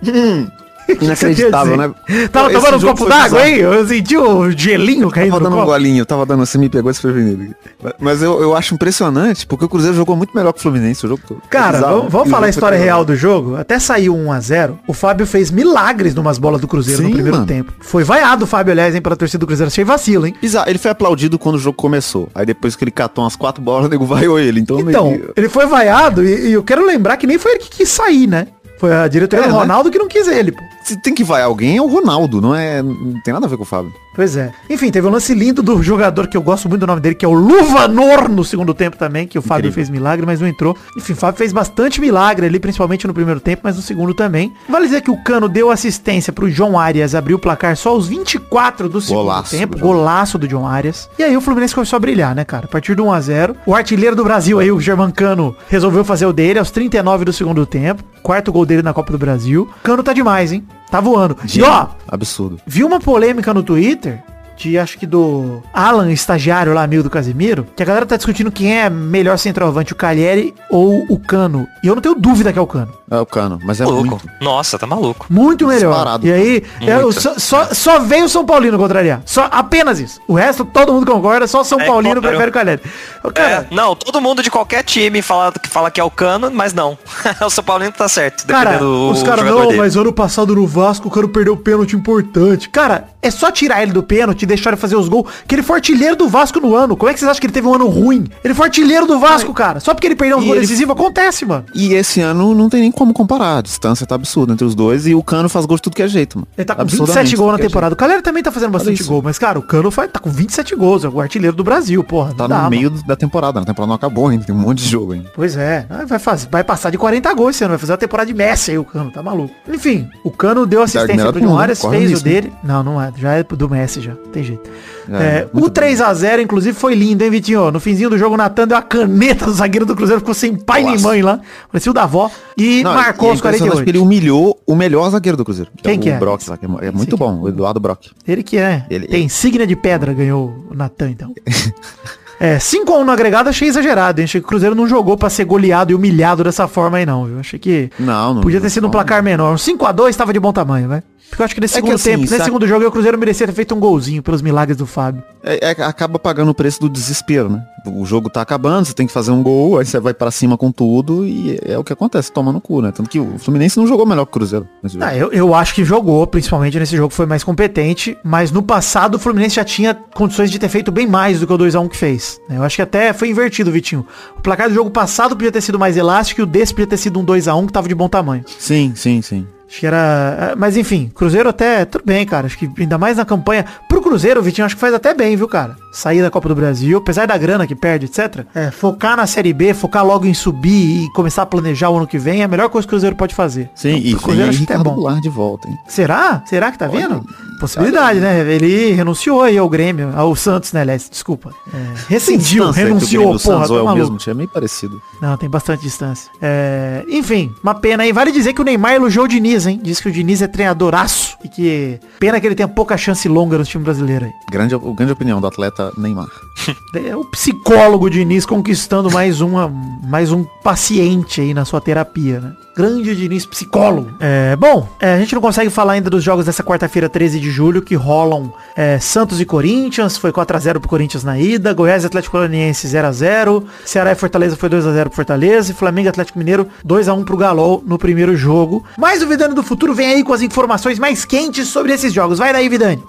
[1.01, 1.91] Inacreditável, né?
[2.33, 3.57] Tava Esse tomando um copo d'água, hein?
[3.57, 6.91] Eu senti o gelinho caindo Tava no dando um golinho, tava dando, você me pegou
[6.91, 7.55] desprevenido.
[7.99, 11.09] Mas eu, eu acho impressionante, porque o Cruzeiro jogou muito melhor que o Fluminense o
[11.09, 11.43] jogo todo.
[11.49, 13.57] Cara, bizarro, vamos, vamos falar a história real do jogo.
[13.57, 14.75] Até saiu 1x0.
[14.87, 17.47] O Fábio fez milagres numas bolas do Cruzeiro no Sim, primeiro mano.
[17.47, 17.73] tempo.
[17.81, 19.69] Foi vaiado o Fábio, aliás, hein, pela torcida do Cruzeiro.
[19.69, 20.35] Achei vacilo, hein?
[20.41, 22.29] Bizarro, ele foi aplaudido quando o jogo começou.
[22.35, 24.61] Aí depois que ele catou umas quatro bolas, o nego vaiou ele.
[24.61, 27.61] Então, Então, meio ele foi vaiado e, e eu quero lembrar que nem foi ele
[27.61, 28.47] que quis sair, né?
[28.81, 29.61] Foi a diretoria É, do né?
[29.61, 30.63] Ronaldo que não quis ele, pô.
[30.83, 32.83] se tem que vaiar alguém é o Ronaldo, não é.
[32.83, 33.93] Não tem nada a ver com o Fábio.
[34.15, 34.53] Pois é.
[34.69, 37.25] Enfim, teve um lance lindo do jogador que eu gosto muito do nome dele, que
[37.25, 39.75] é o Luvanor no segundo tempo também, que o Fábio Incrível.
[39.75, 40.77] fez milagre, mas não entrou.
[40.97, 44.53] Enfim, o Fábio fez bastante milagre ali, principalmente no primeiro tempo, mas no segundo também.
[44.69, 48.09] Vale dizer que o Cano deu assistência pro João Arias abrir o placar só aos
[48.09, 49.75] 24 do segundo Golaço tempo.
[49.75, 49.93] do João.
[49.93, 51.09] Golaço do John Arias.
[51.19, 52.67] E aí o Fluminense começou a brilhar, né, cara?
[52.67, 53.55] A partir do 1x0.
[53.65, 57.33] O artilheiro do Brasil aí, o German Cano, resolveu fazer o dele aos 39 do
[57.33, 58.03] segundo tempo.
[58.23, 59.69] Quarto gol dele na Copa do Brasil.
[59.83, 60.67] Cano tá demais, hein?
[60.91, 61.37] Tá voando.
[61.55, 62.61] E ó, Absurdo.
[62.67, 64.23] Vi uma polêmica no Twitter
[64.57, 68.53] de acho que do Alan, estagiário lá, amigo do Casimiro, que a galera tá discutindo
[68.53, 71.67] quem é melhor centroavante, o Calheri ou o Cano.
[71.83, 72.93] E eu não tenho dúvida que é o Cano.
[73.11, 74.07] É o Cano, mas é louco.
[74.07, 74.31] muito.
[74.41, 75.27] Nossa, tá maluco.
[75.29, 75.91] Muito melhor.
[75.93, 76.27] Disparado.
[76.27, 79.21] E aí, é, só, só, só veio o São Paulino contrariar.
[79.27, 80.21] Só, apenas isso.
[80.29, 82.29] O resto, todo mundo concorda, só o São É, Paulino claro.
[82.37, 82.83] prefere o Calheri.
[83.25, 86.11] Ô, Cara, É, não, todo mundo de qualquer time fala que, fala que é o
[86.11, 86.97] Cano, mas não.
[87.45, 89.79] o São Paulino tá certo, Cara, dependendo os do caras, não, dele.
[89.79, 92.69] mas ano passado no Vasco o cara perdeu o pênalti importante.
[92.69, 95.63] Cara, é só tirar ele do pênalti e deixar ele fazer os gols, que ele
[95.65, 96.97] foi artilheiro do Vasco no ano.
[96.97, 98.29] Como é que vocês acham que ele teve um ano ruim?
[98.45, 99.81] Ele foi artilheiro do Vasco, cara.
[99.81, 101.65] Só porque ele perdeu um gol decisivo, acontece, mano.
[101.75, 103.57] E esse ano não tem nem como comparar.
[103.57, 105.07] A distância tá absurda entre os dois.
[105.07, 106.47] E o Cano faz gol de tudo que é jeito, mano.
[106.57, 107.95] Ele tá com Absurdamente 27 gols na é temporada.
[107.95, 110.77] O Calera também tá fazendo bastante gol, mas, cara, o Cano faz, tá com 27
[110.77, 112.35] gols, é o artilheiro do Brasil, porra.
[112.35, 112.71] Tá não no dá, mano.
[112.71, 113.59] meio da temporada.
[113.59, 114.45] A temporada não acabou ainda.
[114.45, 115.31] Tem um monte de jogo ainda.
[115.35, 117.99] Pois é, Ah, vai, fazer, vai passar de 40 gols esse ano, vai fazer uma
[117.99, 119.55] temporada de Messi aí o Cano, tá maluco.
[119.67, 122.21] Enfim, o Cano deu assistência pro João Arias, fez o né?
[122.21, 122.53] dele.
[122.63, 124.69] Não, não é, já é do Messi já, tem jeito.
[125.13, 127.71] É, muito o 3x0, inclusive, foi lindo, hein, Vitinho?
[127.71, 130.55] No finzinho do jogo, o Natan deu a caneta do zagueiro do Cruzeiro, ficou sem
[130.55, 131.09] pai nem Nossa.
[131.09, 131.41] mãe lá.
[131.71, 132.31] Parecia o da avó.
[132.57, 133.85] E Não, marcou e é os impressionante 48.
[133.85, 135.71] que ele humilhou o melhor zagueiro do Cruzeiro.
[135.83, 136.19] Quem o que é?
[136.19, 138.07] Brock lá, que é, é muito bom, o Eduardo Brock.
[138.29, 138.85] Ele que é.
[138.89, 141.35] Ele- Tem insígnia de pedra, ganhou o Natan, então.
[142.43, 144.25] É, 5x1 no agregado achei exagerado, hein?
[144.25, 147.27] Achei que o Cruzeiro não jogou pra ser goleado e humilhado dessa forma aí, não,
[147.27, 147.39] viu?
[147.39, 148.41] Achei que Não, não.
[148.41, 148.91] podia ter sido um não.
[148.91, 149.53] placar menor.
[149.53, 151.03] Um 5x2 tava de bom tamanho, vai.
[151.29, 152.91] Porque eu acho que nesse É que segundo assim, tempo, nesse sabe- segundo jogo, o
[152.91, 155.23] Cruzeiro merecia ter feito um golzinho pelos milagres do Fábio.
[155.43, 157.63] É, é, acaba pagando o preço do desespero, né?
[157.87, 160.59] O jogo tá acabando, você tem que fazer um gol, aí você vai pra cima
[160.59, 162.93] com tudo e é o que acontece, toma no cu, né?
[162.93, 164.69] Tanto que o Fluminense não jogou melhor que o Cruzeiro.
[164.83, 164.99] nesse.
[165.01, 169.15] Ah, eu, eu acho que jogou, principalmente nesse jogo, foi mais competente, mas no passado
[169.15, 171.97] o Fluminense já tinha condições de ter feito bem mais do que o 2x1 que
[171.97, 172.39] fez.
[172.49, 172.59] né?
[172.59, 174.05] Eu acho que até foi invertido, Vitinho.
[174.37, 176.97] O placar do jogo passado podia ter sido mais elástico e o desse podia ter
[176.99, 178.45] sido um 2x1 que tava de bom tamanho.
[178.59, 179.47] Sim, sim, sim.
[179.71, 180.55] Acho que era.
[180.59, 181.85] Mas enfim, Cruzeiro até.
[181.85, 182.47] Tudo bem, cara.
[182.47, 183.65] Acho que ainda mais na campanha.
[183.89, 185.77] Pro Cruzeiro, Vitinho, acho que faz até bem, viu, cara?
[185.93, 188.45] Sair da Copa do Brasil, apesar da grana que perde, etc.
[188.53, 192.07] É, focar na Série B, focar logo em subir e começar a planejar o ano
[192.07, 193.71] que vem é a melhor coisa que o Cruzeiro pode fazer.
[193.77, 195.21] Sim, e pro tem Cruzeiro acho que é bom.
[195.21, 195.75] De volta, hein?
[195.87, 196.43] Será?
[196.47, 197.25] Será que tá Olha, vendo?
[197.61, 198.41] Possibilidade, né?
[198.53, 201.51] Ele renunciou aí ao Grêmio, ao Santos, né, aliás, desculpa.
[201.73, 205.01] É, rescindiu, Distância entre o renunciou, porra, tá é o mesmo time, é meio parecido.
[205.21, 206.31] Não, tem bastante distância.
[206.41, 208.13] É, enfim, uma pena aí.
[208.13, 209.79] Vale dizer que o Neymar elogiou o Diniz, hein?
[209.83, 213.59] Diz que o Diniz é treinadoraço e que pena que ele tenha pouca chance longa
[213.59, 214.33] no time brasileiro aí.
[214.51, 216.29] Grande, grande opinião do atleta Neymar.
[216.93, 222.53] É o psicólogo Diniz conquistando mais uma, mais um paciente aí na sua terapia, né?
[222.81, 224.11] Grande Diniz psicólogo.
[224.19, 227.51] É, bom, é, a gente não consegue falar ainda dos jogos dessa quarta-feira, 13 de
[227.51, 232.07] julho, que rolam é, Santos e Corinthians, foi 4x0 pro Corinthians na ida, Goiás e
[232.07, 236.67] Atlético Paranaense 0x0, Ceará e Fortaleza foi 2x0 pro Fortaleza, e Flamengo e Atlético Mineiro
[236.87, 238.83] 2x1 pro Galol no primeiro jogo.
[238.97, 242.39] Mas o Vidani do Futuro vem aí com as informações mais quentes sobre esses jogos.
[242.39, 243.03] Vai daí, Vidani.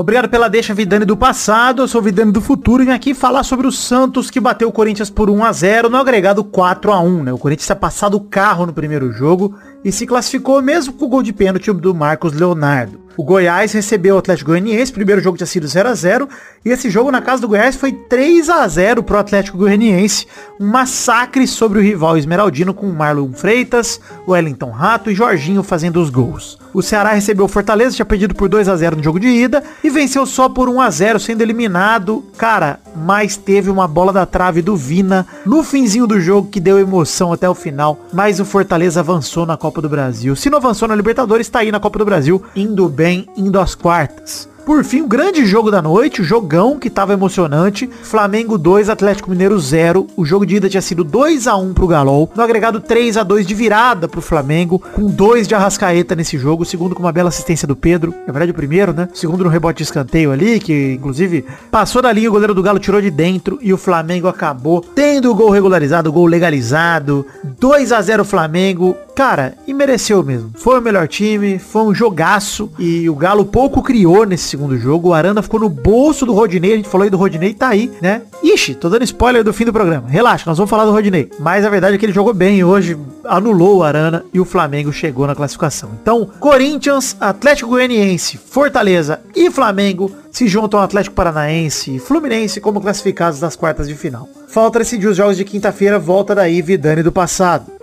[0.00, 1.82] Obrigado pela deixa, Vidani do passado.
[1.82, 4.72] Eu sou Vidani do futuro e vim aqui falar sobre o Santos que bateu o
[4.72, 7.32] Corinthians por 1 a 0 no agregado 4 a 1 né?
[7.32, 11.08] O Corinthians tinha passado o carro no primeiro jogo e se classificou mesmo com o
[11.08, 13.07] gol de pênalti do Marcos Leonardo.
[13.16, 16.28] O Goiás recebeu o Atlético Goianiense, primeiro jogo tinha sido 0 a 0
[16.64, 20.26] e esse jogo na casa do Goiás foi 3 a 0 pro Atlético Goianiense,
[20.60, 26.10] um massacre sobre o rival esmeraldino com Marlon Freitas, Wellington Rato e Jorginho fazendo os
[26.10, 26.58] gols.
[26.72, 29.64] O Ceará recebeu o Fortaleza, tinha perdido por 2 a 0 no jogo de ida
[29.82, 32.24] e venceu só por 1 a 0 sendo eliminado.
[32.36, 36.78] Cara, mas teve uma bola da trave do Vina no finzinho do jogo que deu
[36.78, 40.36] emoção até o final, mas o Fortaleza avançou na Copa do Brasil.
[40.36, 43.76] Se não avançou na Libertadores, tá aí na Copa do Brasil, indo bem, indo às
[43.76, 44.48] quartas.
[44.66, 47.88] Por fim, o grande jogo da noite, o jogão que tava emocionante.
[48.02, 50.06] Flamengo 2, Atlético Mineiro 0.
[50.14, 52.30] O jogo de ida tinha sido 2 a 1 pro Galol.
[52.36, 56.66] No agregado 3 a 2 de virada pro Flamengo, com dois de Arrascaeta nesse jogo,
[56.66, 58.12] segundo com uma bela assistência do Pedro.
[58.26, 59.08] Na verdade, o primeiro, né?
[59.14, 62.78] Segundo no rebote de escanteio ali, que inclusive passou da linha, o goleiro do Galo
[62.78, 67.24] tirou de dentro e o Flamengo acabou tendo o gol regularizado, o gol legalizado.
[67.58, 68.94] 2 a 0 Flamengo.
[69.18, 70.52] Cara, e mereceu mesmo.
[70.54, 75.08] Foi o melhor time, foi um jogaço e o Galo pouco criou nesse segundo jogo.
[75.08, 77.90] O Aranda ficou no bolso do Rodinei, a gente falou aí do Rodinei, tá aí,
[78.00, 78.22] né?
[78.44, 80.06] Ixi, tô dando spoiler do fim do programa.
[80.08, 81.28] Relaxa, nós vamos falar do Rodinei.
[81.40, 84.92] Mas a verdade é que ele jogou bem hoje, anulou o Arana e o Flamengo
[84.92, 85.90] chegou na classificação.
[86.00, 92.80] Então, Corinthians, Atlético Goianiense, Fortaleza e Flamengo se juntam ao Atlético Paranaense e Fluminense como
[92.80, 94.28] classificados das quartas de final.
[94.46, 97.78] Falta decidir os jogos de quinta-feira, volta daí Vidani do passado.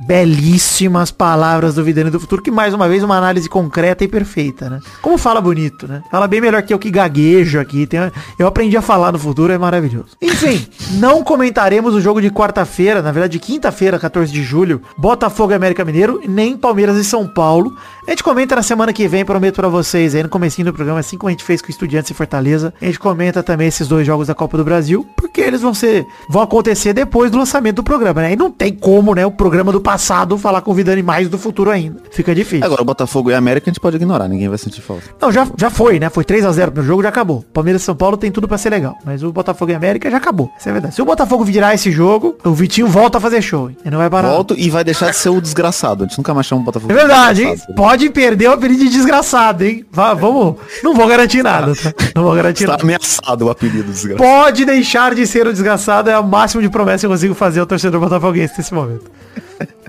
[0.00, 4.70] Belíssimas palavras do Vidani do Futuro, que mais uma vez uma análise concreta e perfeita,
[4.70, 4.80] né?
[5.02, 6.02] Como fala bonito, né?
[6.10, 7.86] Fala bem melhor que eu que gaguejo aqui.
[7.86, 10.08] Tem- Eu aprendi a falar no futuro, é maravilhoso.
[10.22, 10.66] Enfim,
[10.98, 15.54] não comentaremos o jogo de quarta-feira, na verdade de quinta-feira, 14 de julho, Botafogo e
[15.56, 17.74] América Mineiro, nem Palmeiras e São Paulo.
[18.08, 20.98] A gente comenta na semana que vem, prometo pra vocês aí no comecinho do programa,
[20.98, 22.72] assim como a gente fez com Estudiantes e Fortaleza.
[22.80, 26.06] A gente comenta também esses dois jogos da Copa do Brasil, porque eles vão ser,
[26.26, 28.32] vão acontecer depois do lançamento do programa, né?
[28.32, 31.36] E não tem como, né, o programa do passado falar com o Vidani mais do
[31.36, 32.00] futuro ainda.
[32.10, 32.64] Fica difícil.
[32.64, 35.02] Agora, o Botafogo e a América a gente pode ignorar, ninguém vai sentir falta.
[35.20, 36.08] Não, já, já foi, né?
[36.08, 37.44] Foi 3 a 0 no jogo, já acabou.
[37.52, 38.96] Palmeiras e São Paulo tem tudo pra ser legal.
[39.04, 40.50] Mas o Botafogo e América já acabou.
[40.58, 40.94] Isso é verdade.
[40.94, 43.68] Se o Botafogo virar esse jogo, o Vitinho volta a fazer show.
[43.68, 43.76] hein?
[43.84, 44.30] E não vai parar.
[44.30, 46.04] Volto e vai deixar de ser o desgraçado.
[46.04, 47.48] A gente nunca mais chama o Botafogo É de verdade, hein?
[47.50, 47.76] desgraçado.
[47.98, 49.84] Pode perder o apelido de desgraçado, hein?
[49.90, 50.54] Vá, vamos.
[50.84, 51.92] Não vou garantir nada, tá?
[52.14, 52.84] Não vou garantir Está nada.
[52.84, 54.18] ameaçado o apelido desgraçado.
[54.22, 57.58] Pode deixar de ser o desgraçado, é o máximo de promessa que eu consigo fazer
[57.58, 59.10] ao torcedor botafoguense nesse momento.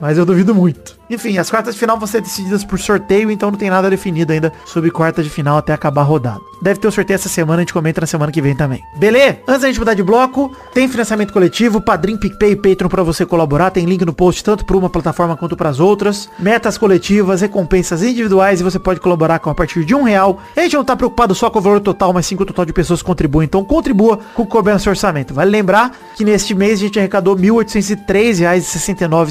[0.02, 0.98] Mas eu duvido muito.
[1.10, 4.32] Enfim, as quartas de final vão ser decididas por sorteio, então não tem nada definido
[4.32, 6.40] ainda sobre quarta de final até acabar a rodada.
[6.62, 8.82] Deve ter o sorteio essa semana, a gente comenta na semana que vem também.
[8.98, 9.40] Beleza?
[9.48, 13.26] Antes da gente mudar de bloco, tem financiamento coletivo, Padrim, PicPay e Patreon pra você
[13.26, 13.72] colaborar.
[13.72, 16.30] Tem link no post tanto para uma plataforma quanto para as outras.
[16.38, 20.40] Metas coletivas, recompensas individuais e você pode colaborar com a partir de um real.
[20.56, 22.66] A gente não tá preocupado só com o valor total, mas sim com o total
[22.66, 23.46] de pessoas que contribuem.
[23.46, 25.34] Então contribua com o seu orçamento.
[25.34, 29.30] Vale lembrar que neste mês a gente arrecadou R$ 1.803,69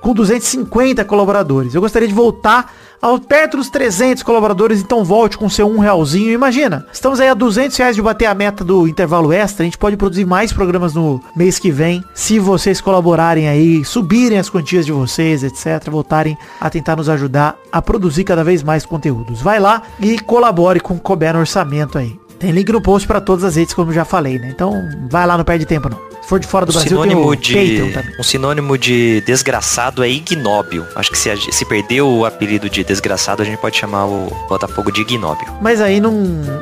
[0.00, 1.74] com 250 colaboradores.
[1.74, 6.32] Eu gostaria de voltar ao perto dos 300 colaboradores, então volte com seu um realzinho.
[6.32, 9.62] Imagina, estamos aí a 200 reais de bater a meta do intervalo extra.
[9.62, 14.38] A gente pode produzir mais programas no mês que vem, se vocês colaborarem aí, subirem
[14.38, 15.88] as quantias de vocês, etc.
[15.90, 19.40] Voltarem a tentar nos ajudar a produzir cada vez mais conteúdos.
[19.40, 22.27] Vai lá e colabore com o couber no orçamento aí.
[22.38, 24.48] Tem link no post para todas as redes, como já falei, né?
[24.50, 25.98] Então vai lá, não perde tempo não.
[26.22, 28.20] Se for de fora do Um Brasil, sinônimo, tem o Patreon de, também.
[28.20, 30.84] um sinônimo de desgraçado é ignóbil.
[30.94, 34.92] Acho que se, se perder o apelido de desgraçado, a gente pode chamar o Botafogo
[34.92, 35.48] de ignóbil.
[35.60, 36.12] Mas aí não...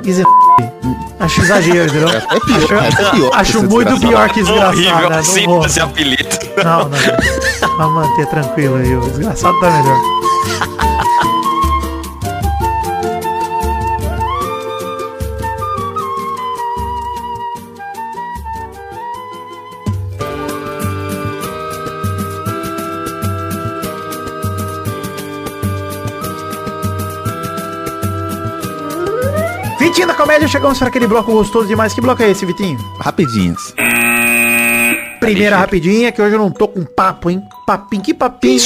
[0.05, 0.23] é
[1.25, 2.09] Acho exagero, entendeu?
[2.11, 4.09] É pior, é até pior que Acho muito desgraçado.
[4.09, 5.43] pior que desgraçado, né?
[5.47, 5.67] Não vou.
[5.67, 6.39] esse apelido.
[6.65, 7.77] Não, não.
[7.77, 8.95] Vamos manter tranquilo aí.
[8.95, 9.99] O desgraçado tá melhor.
[30.07, 31.93] Da comédia, chegamos para aquele bloco gostoso demais.
[31.93, 32.79] Que bloco é esse, Vitinho?
[33.01, 33.75] Rapidinhas.
[35.21, 37.43] Primeira rapidinha, que hoje eu não tô com papo, hein?
[37.67, 38.61] Papinho, que papinho.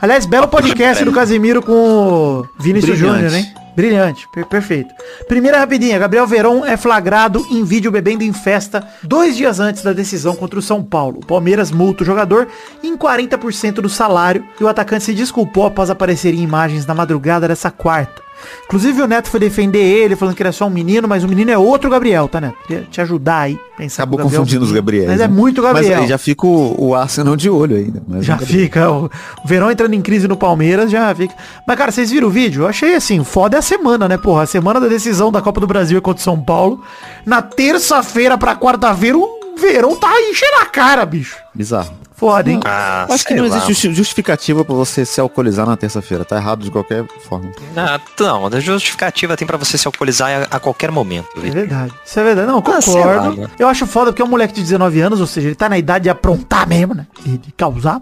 [0.00, 2.98] Aliás, belo podcast do Casimiro com o Vinícius.
[2.98, 3.46] Júnior, hein?
[3.74, 4.92] Brilhante, per- perfeito.
[5.26, 9.92] Primeira rapidinha, Gabriel Veron é flagrado em vídeo bebendo em festa dois dias antes da
[9.92, 11.20] decisão contra o São Paulo.
[11.22, 12.46] O Palmeiras multa o jogador
[12.82, 17.48] em 40% do salário e o atacante se desculpou após aparecer em imagens na madrugada
[17.48, 18.22] dessa quarta.
[18.66, 21.28] Inclusive o Neto foi defender ele, falando que ele é só um menino, mas o
[21.28, 22.56] menino é outro Gabriel, tá, Neto?
[22.66, 23.58] Queria te ajudar aí.
[23.76, 24.82] Pensar Acabou Gabriel é confundindo os menino.
[24.84, 25.08] Gabriéis.
[25.08, 25.34] Mas é né?
[25.34, 25.92] muito Gabriel.
[25.92, 28.02] Mas aí já fica o, o Arsenal de olho ainda.
[28.06, 28.62] mas Já é um Gabriel.
[28.64, 29.10] fica, o
[29.44, 31.34] Verão entrando em crise no Palmeiras, já fica.
[31.66, 32.62] Mas, cara, vocês viram o vídeo?
[32.62, 34.42] Eu achei assim, foda é a semana, né, porra?
[34.42, 36.82] A semana da decisão da Copa do Brasil é contra o São Paulo.
[37.26, 41.36] Na terça-feira pra quarta-feira, o Verão tá enchendo a cara, bicho.
[41.54, 41.92] Bizarro.
[42.24, 42.58] Foda, hein?
[42.64, 43.48] Ah, Acho que não lá.
[43.48, 46.24] existe justi- justificativa pra você se alcoolizar na terça-feira.
[46.24, 47.50] Tá errado de qualquer forma.
[47.76, 51.28] Ah, não, a justificativa tem pra você se alcoolizar a, a qualquer momento.
[51.36, 51.54] É Vitor.
[51.54, 51.92] verdade.
[52.02, 52.48] Isso é verdade.
[52.48, 53.36] Não, Ah, concordo.
[53.42, 53.48] né?
[53.58, 55.76] eu acho foda porque é um moleque de 19 anos, ou seja, ele tá na
[55.76, 57.06] idade de aprontar mesmo, né?
[57.22, 58.00] De, de causar.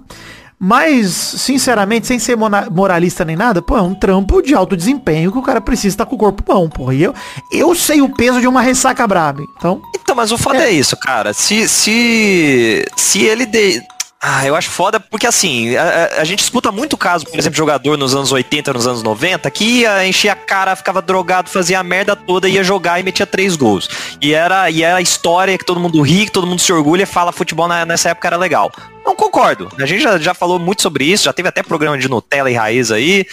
[0.64, 2.36] Mas, sinceramente, sem ser
[2.70, 6.06] moralista nem nada, pô, é um trampo de alto desempenho que o cara precisa estar
[6.06, 6.94] com o corpo bom, porra.
[6.94, 7.12] E eu,
[7.50, 9.42] eu sei o peso de uma ressaca braba.
[9.56, 11.32] Então, Então, mas o foda é, isso, cara.
[11.34, 13.82] Se, se, se ele de...
[14.24, 17.98] Ah, eu acho foda porque assim, a, a- gente escuta muito caso, por exemplo, jogador
[17.98, 21.82] nos anos 80, nos anos 90, que ia encher a cara, ficava drogado, fazia a
[21.82, 23.88] merda toda, ia jogar e metia três gols.
[24.20, 27.02] E era, e era a história que todo mundo ri, que todo mundo se orgulha
[27.02, 28.70] e fala futebol na- nessa época era legal.
[29.04, 29.68] Não concordo.
[29.80, 32.54] A gente já, já falou muito sobre isso, já teve até programa de Nutella e
[32.54, 33.26] Raiz aí,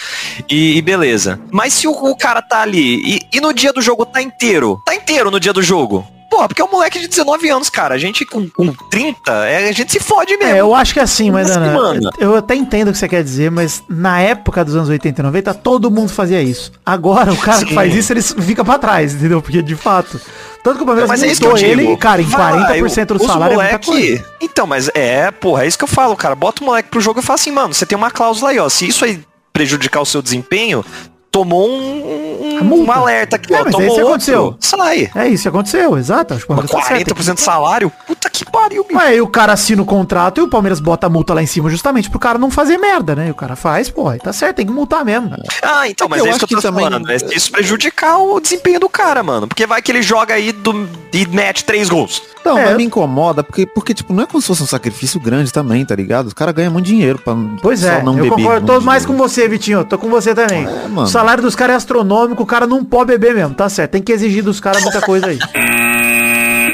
[0.50, 1.40] e, e beleza.
[1.52, 4.82] Mas se o, o cara tá ali e, e no dia do jogo tá inteiro,
[4.84, 6.04] tá inteiro no dia do jogo.
[6.30, 7.96] Porra, porque é um moleque de 19 anos, cara.
[7.96, 10.54] A gente com, com 30, é, a gente se fode mesmo.
[10.56, 13.08] é, eu acho que é assim, mas que Ana, eu até entendo o que você
[13.08, 16.72] quer dizer, mas na época dos anos 80 e 90, todo mundo fazia isso.
[16.86, 17.76] Agora, o cara que Sim.
[17.76, 19.42] faz isso, ele fica pra trás, entendeu?
[19.42, 20.22] Porque, de fato,
[20.64, 23.24] tanto que o Palmeiras Mas é que eu ele, cara, em Vai, 40% do os
[23.26, 24.26] salário é moleque- coisa.
[24.40, 26.36] Então, mas é, porra, é isso que eu falo, cara.
[26.36, 28.70] Bota o moleque pro jogo e fala assim, mano, você tem uma cláusula aí, ó.
[28.70, 29.20] Se isso aí
[29.52, 30.86] prejudicar o seu desempenho,
[31.32, 33.64] tomou um, um, um alerta aqui, É, ó.
[33.64, 34.58] mas tomou aí isso outro, aconteceu.
[34.60, 35.12] Sai.
[35.16, 36.34] É isso que aconteceu, exato.
[36.34, 37.16] Acho que o Mas Palmeiras tá certo.
[37.16, 37.92] 40% de salário?
[38.08, 39.00] Puta que pariu, bicho.
[39.00, 41.70] Aí o cara assina o contrato e o Palmeiras bota a multa lá em cima
[41.70, 43.28] justamente pro cara não fazer merda, né?
[43.28, 45.32] E o cara faz, pô, aí tá certo, tem que multar mesmo.
[45.62, 47.12] Ah, então, É mas que é eu isso que eu acho tô que também- falando.
[47.12, 49.48] É isso prejudicar o desempenho do cara, mano.
[49.48, 52.22] Porque vai que ele joga aí do, e mete três gols.
[52.44, 52.66] Não, É.
[52.68, 55.86] mas me incomoda, porque, porque, tipo, não é como se fosse um sacrifício grande também,
[55.86, 56.28] tá ligado?
[56.28, 58.36] Os caras ganham muito dinheiro pra Pois só é, não eu beber.
[58.38, 60.66] concordo, muito tô mais com você, Vitinho, tô com você também.
[60.66, 61.08] É, mano.
[61.20, 64.14] Salário dos caras é astronômico, o cara não pode beber mesmo, tá certo, tem que
[64.14, 65.38] exigir dos caras muita coisa aí.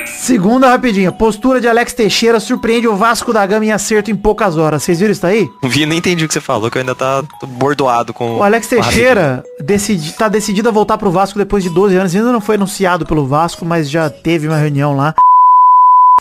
[0.06, 4.56] Segunda rapidinha, postura de Alex Teixeira surpreende o Vasco da Gama em acerto em poucas
[4.56, 4.84] horas.
[4.84, 5.52] Vocês viram isso aí?
[5.64, 8.38] Vi, nem entendi o que você falou, que eu ainda tá bordoado com...
[8.38, 12.16] O Alex Teixeira decidi, tá decidido a voltar pro Vasco depois de 12 anos.
[12.16, 15.16] Ainda não foi anunciado pelo Vasco, mas já teve uma reunião lá.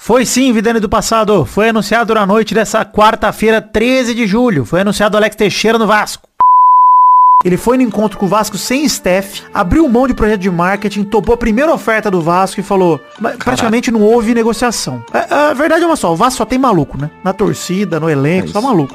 [0.01, 1.45] Foi sim, Vidane do passado.
[1.45, 4.65] Foi anunciado na noite dessa quarta-feira, 13 de julho.
[4.65, 6.29] Foi anunciado o Alex Teixeira no Vasco.
[7.43, 11.05] Ele foi no encontro com o Vasco sem staff, abriu mão de projeto de marketing,
[11.05, 15.03] topou a primeira oferta do Vasco e falou, "Mas praticamente não houve negociação.
[15.13, 17.11] A, a verdade é uma só, o Vasco só tem maluco, né?
[17.23, 18.95] Na torcida, no elenco, É só maluco.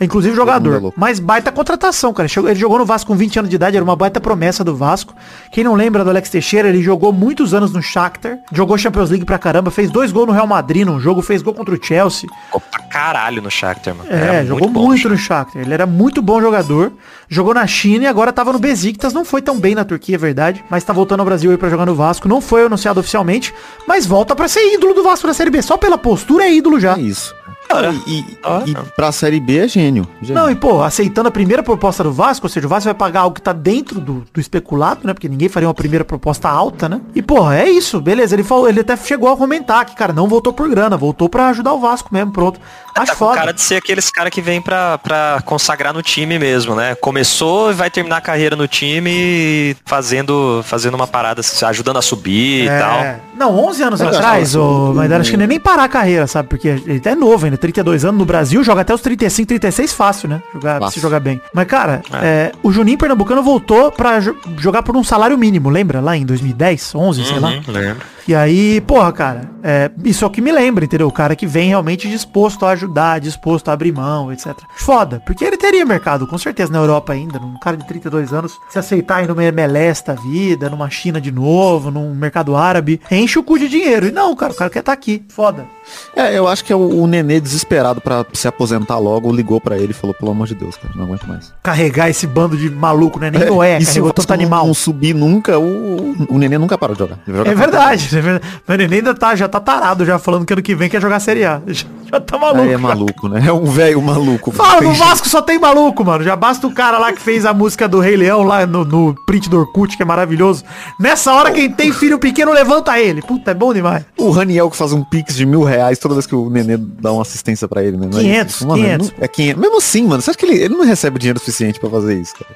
[0.00, 0.80] Inclusive é jogador.
[0.82, 0.98] louco.
[1.00, 2.28] Mas baita contratação, cara.
[2.36, 5.14] Ele jogou no Vasco com 20 anos de idade, era uma baita promessa do Vasco.
[5.50, 9.24] Quem não lembra do Alex Teixeira, ele jogou muitos anos no Shakhtar, jogou Champions League
[9.24, 12.28] pra caramba, fez dois gols no Real Madrid num jogo, fez gol contra o Chelsea.
[12.46, 14.10] Ficou pra caralho no Shakhtar, mano.
[14.10, 15.62] É, Era jogou bom muito no Shakhtar.
[15.62, 16.92] Ele era muito bom jogador.
[17.28, 19.12] Jogou na China e agora tava no Besiktas.
[19.12, 20.62] Não foi tão bem na Turquia, é verdade.
[20.70, 22.28] Mas tá voltando ao Brasil aí pra jogar no Vasco.
[22.28, 23.52] Não foi anunciado oficialmente,
[23.88, 25.60] mas volta pra ser ídolo do Vasco na Série B.
[25.62, 26.96] Só pela postura é ídolo já.
[26.96, 27.34] É isso.
[27.72, 27.94] Ora.
[28.06, 28.64] E, e, Ora.
[28.68, 30.06] e pra Série B é gênio.
[30.22, 30.34] gênio.
[30.42, 33.20] Não, e pô, aceitando a primeira proposta do Vasco, ou seja, o Vasco vai pagar
[33.20, 35.12] algo que tá dentro do, do especulado, né?
[35.12, 37.00] Porque ninguém faria uma primeira proposta alta, né?
[37.14, 38.34] E, porra, é isso, beleza.
[38.34, 41.48] Ele falou, ele até chegou a comentar que, cara, não voltou por grana, voltou pra
[41.48, 42.60] ajudar o Vasco mesmo, pronto.
[42.94, 43.36] Acho Tá com foda.
[43.38, 46.94] cara de ser aqueles cara que vem pra, pra consagrar no time mesmo, né?
[46.94, 52.64] Começou e vai terminar a carreira no time fazendo, fazendo uma parada, ajudando a subir
[52.64, 53.00] e tal.
[53.36, 53.38] É.
[53.38, 56.26] Não, 11 anos Eu atrás, o mas o- acho que nem nem parar a carreira,
[56.26, 56.48] sabe?
[56.48, 60.28] Porque ele é novo ainda, 32 anos no Brasil, joga até os 35, 36 fácil,
[60.28, 60.42] né?
[60.52, 60.94] Jogar, Fácil.
[60.94, 61.40] se jogar bem.
[61.54, 66.00] Mas, cara, é, o Juninho Pernambucano voltou pra jo- jogar por um salário mínimo, lembra?
[66.00, 67.48] Lá em 2010, 11, sei lá.
[67.50, 68.02] Uhum, lembro.
[68.28, 71.06] E aí, porra, cara, é, isso é o que me lembra, entendeu?
[71.06, 74.52] O cara que vem realmente disposto a ajudar, disposto a abrir mão, etc.
[74.76, 78.58] Foda, porque ele teria mercado, com certeza, na Europa ainda, num cara de 32 anos,
[78.68, 83.38] se aceitar ir numa MLS da vida, numa China de novo, num mercado árabe, enche
[83.38, 84.08] o cu de dinheiro.
[84.08, 85.24] E não, cara, o cara quer estar aqui.
[85.28, 85.75] Foda.
[86.14, 89.76] É, eu acho que é o, o Nenê desesperado pra se aposentar logo, ligou pra
[89.76, 91.52] ele e falou, pelo amor de Deus, cara, não aguento mais.
[91.62, 93.30] Carregar esse bando de maluco, né?
[93.30, 94.66] Nem Noé, e se carregou tanto animal.
[94.66, 97.18] não subir nunca, o, o Nenê nunca parou de jogar.
[97.26, 98.46] Ele joga É verdade, é verdade.
[98.66, 101.20] O Nenê ainda tá, já tá tarado, já falando que ano que vem quer jogar
[101.20, 101.60] Série A.
[101.68, 102.62] Já, já tá maluco.
[102.62, 103.42] Aí é maluco, né?
[103.46, 104.52] É um velho maluco.
[104.52, 106.22] Fala, no Vasco só tem maluco, mano.
[106.22, 109.14] Já basta o cara lá que fez a música do Rei Leão lá no, no
[109.26, 110.64] print do Orkut, que é maravilhoso.
[111.00, 113.20] Nessa hora, quem tem filho pequeno, levanta ele.
[113.22, 114.04] Puta, é bom demais.
[114.16, 117.12] O Raniel que faz um pix de mil reais toda vez que o Nenê dá
[117.12, 118.08] uma assistência pra ele, né?
[118.10, 118.66] Não é 500, isso?
[118.66, 119.10] Mano, 500.
[119.10, 119.60] não- É 500.
[119.62, 122.34] Mesmo assim, mano, você acha que ele, ele não recebe dinheiro suficiente pra fazer isso,
[122.34, 122.54] cara?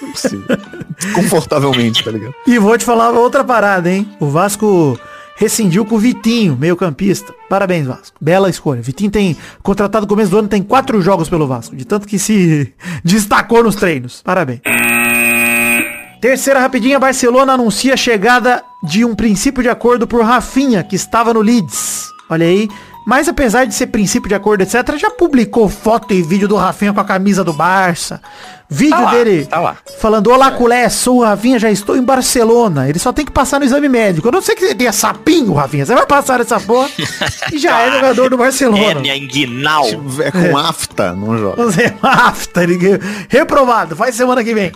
[0.00, 0.46] Não é possível.
[1.14, 2.34] Confortavelmente, tá ligado?
[2.46, 4.08] E vou te falar outra parada, hein?
[4.20, 4.98] O Vasco
[5.36, 7.34] rescindiu com o Vitinho, meio campista.
[7.48, 8.16] Parabéns, Vasco.
[8.20, 8.80] Bela escolha.
[8.82, 11.74] Vitinho tem, contratado no começo do ano, tem quatro jogos pelo Vasco.
[11.74, 12.72] De tanto que se
[13.04, 14.20] destacou nos treinos.
[14.22, 14.60] Parabéns.
[16.20, 21.34] Terceira rapidinha, Barcelona anuncia a chegada de um princípio de acordo por Rafinha, que estava
[21.34, 22.04] no Leeds.
[22.30, 22.68] Olha aí.
[23.04, 26.92] Mas apesar de ser princípio de acordo, etc., já publicou foto e vídeo do Rafinha
[26.92, 28.22] com a camisa do Barça.
[28.70, 29.76] Vídeo Tá lá, dele tá lá.
[29.98, 32.88] falando, olá culé, sou o Rafinha, já estou em Barcelona.
[32.88, 34.28] Ele só tem que passar no exame médico.
[34.28, 35.84] Eu não sei que você tenha sapinho, Rafinha.
[35.84, 36.88] Você vai passar essa porra
[37.52, 38.82] e já é jogador do Barcelona.
[38.82, 39.84] Hérnia inguinal.
[40.24, 41.62] É com afta, não joga.
[41.64, 44.72] Você afta, ninguém- reprovado, faz semana que vem.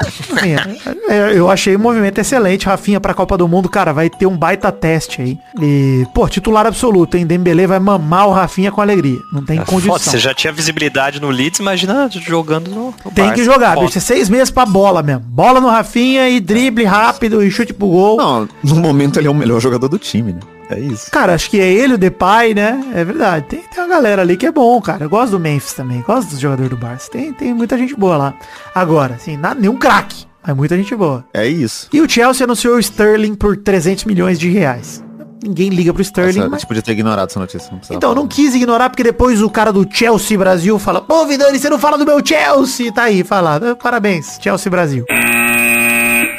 [0.00, 0.76] Rafinha,
[1.08, 4.36] é, eu achei o movimento excelente, Rafinha pra Copa do Mundo, cara, vai ter um
[4.36, 5.38] baita teste aí.
[5.60, 7.26] E, pô, titular absoluto, hein?
[7.26, 9.18] Dembele vai mamar o Rafinha com alegria.
[9.32, 9.92] Não tem condição.
[9.94, 13.44] Foda, você já tinha visibilidade no Leeds, imagina jogando no, no Tem que Barça.
[13.44, 13.86] jogar, Foda.
[13.86, 13.98] bicho.
[13.98, 15.22] É seis meses pra bola mesmo.
[15.26, 18.16] Bola no Rafinha e drible rápido e chute pro gol.
[18.16, 20.40] Não, no momento ele é o melhor jogador do time, né?
[20.70, 21.10] É isso.
[21.10, 22.80] Cara, acho que é ele, o Depay, né?
[22.94, 23.46] É verdade.
[23.46, 25.04] Tem, tem uma galera ali que é bom, cara.
[25.04, 26.02] Eu gosto do Memphis também.
[26.02, 27.10] Gosto dos jogadores do Barça.
[27.10, 28.34] Tem, tem muita gente boa lá.
[28.74, 30.26] Agora, assim, nada, nenhum craque.
[30.46, 31.24] Mas muita gente boa.
[31.34, 31.88] É isso.
[31.92, 35.04] E o Chelsea anunciou o Sterling por 300 milhões de reais.
[35.42, 36.60] Ninguém liga pro Sterling, Essa, a mas...
[36.60, 37.70] gente podia ter ignorado essa notícia.
[37.70, 38.34] Não Então, eu não falar.
[38.34, 41.96] quis ignorar, porque depois o cara do Chelsea Brasil fala, pô, Vidani, você não fala
[41.96, 42.92] do meu Chelsea.
[42.92, 43.76] Tá aí, fala.
[43.76, 45.04] Parabéns, Chelsea Brasil.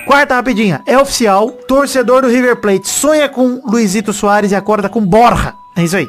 [0.10, 0.82] Quarta rapidinha.
[0.88, 1.52] É oficial.
[1.52, 5.54] Torcedor do River Plate sonha com Luizito Soares e acorda com Borja.
[5.76, 6.08] É isso aí.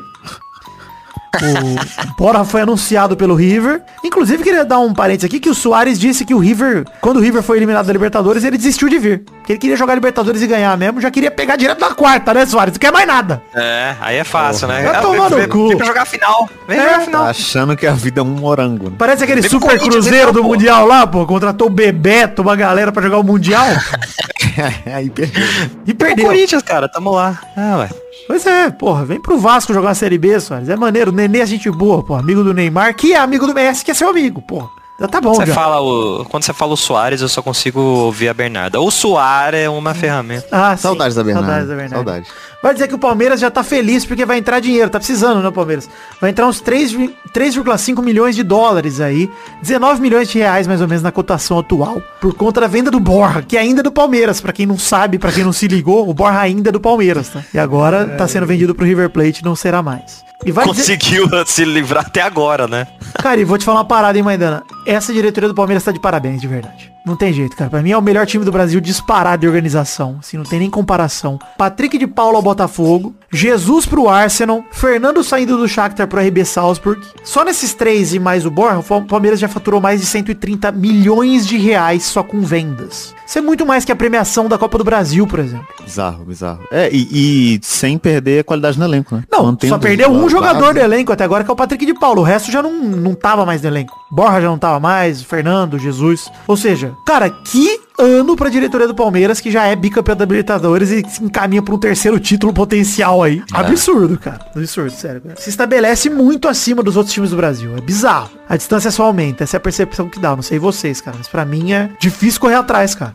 [1.33, 3.83] O Borja foi anunciado pelo River.
[4.05, 7.21] Inclusive, queria dar um parênteses aqui que o Soares disse que o River, quando o
[7.21, 9.23] River foi eliminado da Libertadores, ele desistiu de vir.
[9.47, 11.01] Que ele queria jogar Libertadores e ganhar mesmo.
[11.01, 12.75] Já queria pegar direto na quarta, né, Soares?
[12.75, 13.41] Não quer mais nada.
[13.55, 14.83] É, aí é fácil, né?
[14.83, 15.69] Vai Ah, tomar no cu.
[15.69, 16.49] Vem pra jogar a final.
[16.67, 16.83] Vem É.
[16.83, 17.25] jogar a final.
[17.25, 18.91] Tá achando que a vida é um morango.
[18.91, 18.97] Né?
[18.99, 20.49] Parece aquele Vem super cruzeiro do pô.
[20.49, 21.25] Mundial lá, pô.
[21.27, 23.67] Contratou o Bebeto, uma galera pra jogar o Mundial.
[24.93, 25.43] Aí perdeu.
[25.87, 26.27] E O perdeu.
[26.27, 27.39] Corinthians, cara, tamo lá.
[27.57, 27.89] Ah, ué.
[28.31, 30.69] Pois é, porra, vem pro Vasco jogar a Série B, Soares.
[30.69, 32.15] É maneiro, o Nenê é gente boa, pô.
[32.15, 34.71] Amigo do Neymar, que é amigo do Messi, que é seu amigo, pô.
[35.01, 35.55] Já tá bom, Você já.
[35.55, 38.79] fala o, quando você fala o Soares, eu só consigo ouvir a Bernarda.
[38.83, 40.47] O Soares é uma ferramenta.
[40.53, 40.83] Ah, sim.
[40.83, 41.49] Saudades da Bernarda.
[41.49, 41.97] Saudades da Bernarda.
[42.11, 42.27] Saudade.
[42.63, 44.91] Vai dizer que o Palmeiras já tá feliz porque vai entrar dinheiro.
[44.91, 45.89] Tá precisando, né, Palmeiras?
[46.21, 49.31] Vai entrar uns 3 vi- 3,5 milhões de dólares aí.
[49.63, 52.03] 19 milhões de reais, mais ou menos, na cotação atual.
[52.21, 54.39] Por conta da venda do Borja, que ainda é do Palmeiras.
[54.43, 57.31] Pra quem não sabe, pra quem não se ligou, o Borja ainda é do Palmeiras,
[57.31, 57.43] tá?
[57.55, 60.29] E agora tá sendo vendido pro River Plate, não será mais.
[60.45, 60.99] E vai dizer...
[60.99, 62.87] Conseguiu se livrar até agora, né?
[63.15, 64.63] Cara, e vou te falar uma parada, hein, Maidana?
[64.87, 66.90] Essa diretoria do Palmeiras tá de parabéns, de verdade.
[67.05, 67.71] Não tem jeito, cara.
[67.71, 70.17] Pra mim é o melhor time do Brasil disparado de organização.
[70.21, 71.39] Assim, não tem nem comparação.
[71.57, 73.15] Patrick de Paula ao Botafogo.
[73.33, 74.65] Jesus pro Arsenal.
[74.71, 77.01] Fernando saindo do Shakhtar pro RB Salzburg.
[77.25, 81.47] Só nesses três e mais o Borja, o Palmeiras já faturou mais de 130 milhões
[81.47, 83.15] de reais só com vendas.
[83.31, 85.67] Isso é muito mais que a premiação da Copa do Brasil, por exemplo.
[85.85, 86.61] Bizarro, bizarro.
[86.73, 89.23] É, e, e sem perder a qualidade no elenco, né?
[89.31, 91.95] Não, Mantendo só perdeu um jogador do elenco até agora, que é o Patrick de
[91.95, 92.23] Paulo.
[92.23, 93.97] O resto já não, não tava mais no elenco.
[94.11, 96.29] Borja já não tava mais, Fernando, Jesus.
[96.49, 100.91] Ou seja, cara, que ano pra diretoria do Palmeiras, que já é bicampeão da Libertadores
[100.91, 103.43] e se encaminha pra um terceiro título potencial aí.
[103.53, 104.41] Absurdo, cara.
[104.57, 105.21] Absurdo, sério.
[105.21, 105.37] cara.
[105.39, 107.77] Se estabelece muito acima dos outros times do Brasil.
[107.77, 108.31] É bizarro.
[108.49, 109.45] A distância só aumenta.
[109.45, 110.35] Essa é a percepção que dá.
[110.35, 111.17] Não sei vocês, cara.
[111.19, 113.13] Mas pra mim é difícil correr atrás, cara.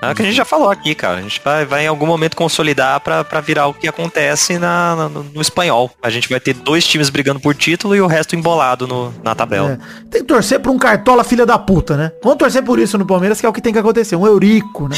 [0.00, 1.18] É o que a gente já falou aqui, cara.
[1.18, 4.96] A gente vai, vai em algum momento consolidar pra, pra virar o que acontece na,
[4.96, 5.90] na- no, espanhol.
[6.02, 9.34] A gente vai ter dois times brigando por título e o resto embolado no, na
[9.34, 9.72] tabela.
[9.72, 10.04] É.
[10.10, 12.10] Tem que torcer pra um cartola filha da puta, né?
[12.22, 14.16] Vamos torcer por isso no Palmeiras, que é o que tem que acontecer.
[14.16, 14.96] Um Eurico, né?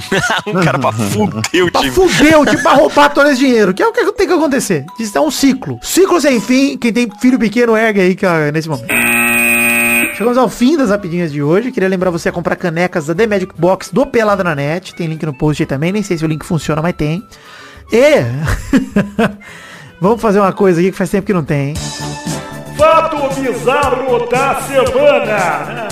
[0.46, 1.92] um cara pra fuder o Pra time.
[1.92, 3.74] fuder o time, pra roubar todo esse dinheiro.
[3.74, 4.84] Que é o que tem que acontecer.
[4.98, 5.78] Isso é um ciclo.
[5.82, 6.76] Ciclo sem fim.
[6.78, 8.86] Quem tem filho pequeno, ergue aí, cara, nesse momento.
[10.20, 11.72] Chegamos ao fim das rapidinhas de hoje.
[11.72, 14.94] Queria lembrar você a comprar canecas da The Magic Box do Pelada na Net.
[14.94, 15.92] Tem link no post aí também.
[15.92, 17.26] Nem sei se o link funciona, mas tem.
[17.90, 18.16] E...
[19.98, 21.74] Vamos fazer uma coisa aqui que faz tempo que não tem, hein?
[22.76, 25.88] Fato bizarro da semana.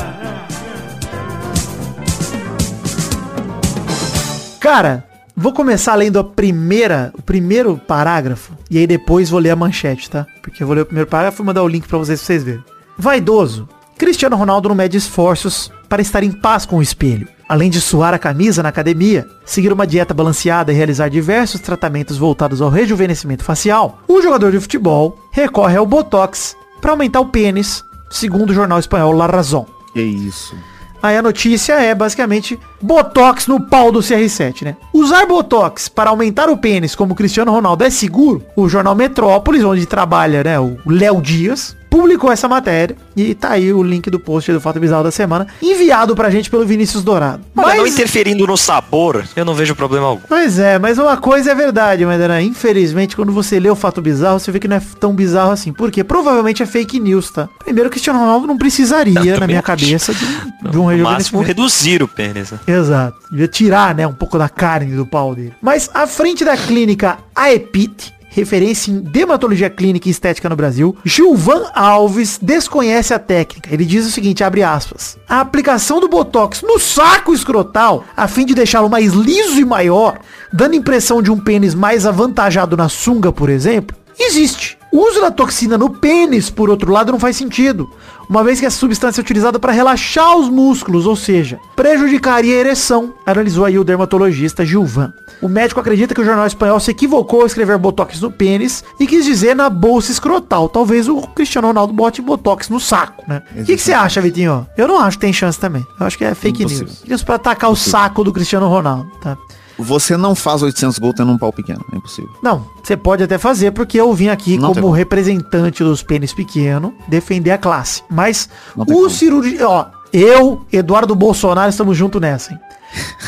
[4.60, 9.56] Cara, vou começar lendo a primeira, o primeiro parágrafo e aí depois vou ler a
[9.56, 10.26] manchete, tá?
[10.42, 12.44] Porque eu vou ler o primeiro parágrafo e mandar o link pra vocês pra vocês
[12.44, 12.62] verem.
[12.98, 13.66] Vaidoso.
[13.98, 17.26] Cristiano Ronaldo não mede esforços para estar em paz com o espelho.
[17.48, 22.16] Além de suar a camisa na academia, seguir uma dieta balanceada e realizar diversos tratamentos
[22.16, 27.84] voltados ao rejuvenescimento facial, o jogador de futebol recorre ao Botox para aumentar o pênis,
[28.08, 29.66] segundo o jornal espanhol La Razón.
[29.92, 30.54] Que isso.
[31.02, 34.76] Aí a notícia é basicamente Botox no pau do CR7, né?
[34.92, 38.44] Usar Botox para aumentar o pênis como Cristiano Ronaldo é seguro?
[38.56, 43.72] O jornal Metrópolis, onde trabalha, né, o Léo Dias, publicou essa matéria e tá aí
[43.72, 47.42] o link do post do Fato Bizarro da semana, enviado pra gente pelo Vinícius Dourado.
[47.56, 50.22] Olha, não interferindo no sabor, eu não vejo problema algum.
[50.28, 52.40] Pois é, mas uma coisa é verdade, Maidana.
[52.42, 55.72] Infelizmente, quando você lê o fato bizarro, você vê que não é tão bizarro assim.
[55.72, 56.04] Por quê?
[56.04, 57.48] Provavelmente é fake news, tá?
[57.64, 61.40] Primeiro, Cristiano Ronaldo não precisaria, Eu na minha cabeça, de um, de um No máximo,
[61.40, 62.50] reduzir o pênis.
[62.52, 62.58] né?
[62.66, 63.16] Exato.
[63.30, 65.52] Devia tirar, né, um pouco da carne do pau dele.
[65.62, 71.66] Mas à frente da clínica Aepit, referência em dermatologia clínica e estética no Brasil, Gilvan
[71.74, 73.72] Alves desconhece a técnica.
[73.72, 75.18] Ele diz o seguinte, abre aspas.
[75.28, 80.18] A aplicação do Botox no saco escrotal, a fim de deixá-lo mais liso e maior,
[80.52, 84.78] dando impressão de um pênis mais avantajado na sunga, por exemplo, existe.
[84.90, 87.90] O uso da toxina no pênis, por outro lado, não faz sentido,
[88.28, 92.60] uma vez que essa substância é utilizada para relaxar os músculos, ou seja, prejudicaria a
[92.60, 95.12] ereção, analisou aí o dermatologista Gilvan.
[95.40, 99.06] O médico acredita que o jornal espanhol se equivocou ao escrever botox no pênis e
[99.06, 100.68] quis dizer na bolsa escrotal.
[100.68, 103.42] Talvez o Cristiano Ronaldo bote botox no saco, né?
[103.56, 104.66] O que você acha, Vitinho?
[104.76, 105.86] Eu não acho que tem chance também.
[105.98, 106.86] Eu acho que é fake Impossível.
[106.86, 107.04] news.
[107.06, 109.36] Isso pra atacar o saco do Cristiano Ronaldo, tá?
[109.78, 111.84] Você não faz 800 gols tendo um pau pequeno.
[111.92, 112.30] É impossível.
[112.42, 116.94] Não, você pode até fazer, porque eu vim aqui Não como representante dos pênis pequeno
[117.06, 118.02] defender a classe.
[118.10, 122.58] Mas o cirurgião, ó, eu, Eduardo Bolsonaro, estamos junto nessa, hein?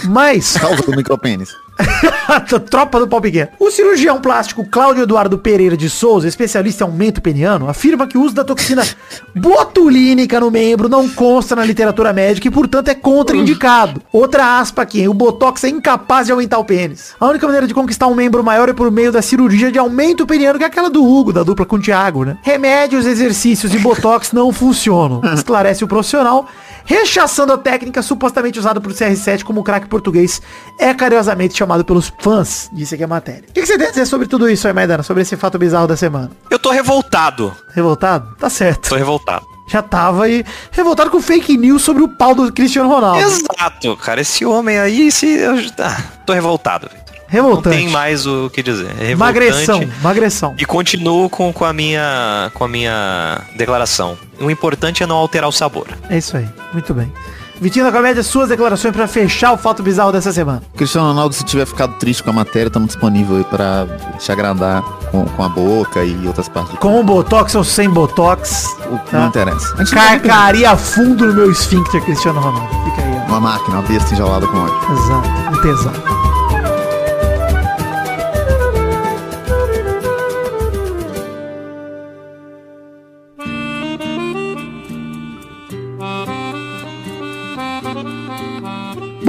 [0.04, 1.54] Mas, Causa do micropênis.
[2.68, 3.48] tropa do pau pequeno.
[3.58, 8.22] O cirurgião plástico Cláudio Eduardo Pereira de Souza, especialista em aumento peniano, afirma que o
[8.22, 8.82] uso da toxina
[9.34, 14.02] botulínica no membro não consta na literatura médica e, portanto, é contraindicado.
[14.12, 17.14] Outra aspa aqui, o botox é incapaz de aumentar o pênis.
[17.18, 20.26] A única maneira de conquistar um membro maior é por meio da cirurgia de aumento
[20.26, 22.38] peniano, que é aquela do Hugo, da dupla com o Thiago, né?
[22.42, 26.46] Remédios, exercícios e botox não funcionam, esclarece o profissional,
[26.84, 30.40] rechaçando a técnica supostamente usada por CR7 como craque português
[30.78, 33.44] é carinhosamente chamado pelos fãs, disse aqui a matéria.
[33.48, 35.02] O que você tem a dizer sobre tudo isso aí, Maidana?
[35.02, 36.30] Sobre esse fato bizarro da semana?
[36.50, 37.54] Eu tô revoltado.
[37.74, 38.34] Revoltado?
[38.36, 38.90] Tá certo.
[38.90, 39.46] Tô revoltado.
[39.70, 43.20] Já tava aí revoltado com fake news sobre o pau do Cristiano Ronaldo.
[43.20, 44.20] Exato, cara.
[44.20, 45.26] Esse homem aí, se.
[45.26, 46.90] Eu, ah, tô revoltado,
[47.30, 47.42] Victor.
[47.42, 47.76] Não Revoltante.
[47.76, 48.90] tem mais o que dizer.
[49.00, 50.00] É Uma agressão, revoltante.
[50.00, 50.54] uma agressão.
[50.58, 54.16] E continuo com, com, a minha, com a minha declaração.
[54.40, 55.86] O importante é não alterar o sabor.
[56.08, 56.48] É isso aí.
[56.72, 57.12] Muito bem.
[57.60, 60.62] Vitinho da Comédia, suas declarações pra fechar o fato bizarro dessa semana.
[60.74, 63.86] Cristiano Ronaldo, se tiver ficado triste com a matéria, estamos disponível aí pra
[64.18, 68.64] te agradar com, com a boca e outras partes Com botox ou sem botox.
[68.90, 69.18] O tá?
[69.20, 69.74] não interessa.
[69.74, 72.66] A gente carcaria fundo no meu esfíncter, Cristiano Ronaldo.
[72.90, 73.28] Fica aí, ó.
[73.28, 74.74] Uma máquina, uma besta enjaulada com ódio.
[74.92, 76.29] Exato, um tesão.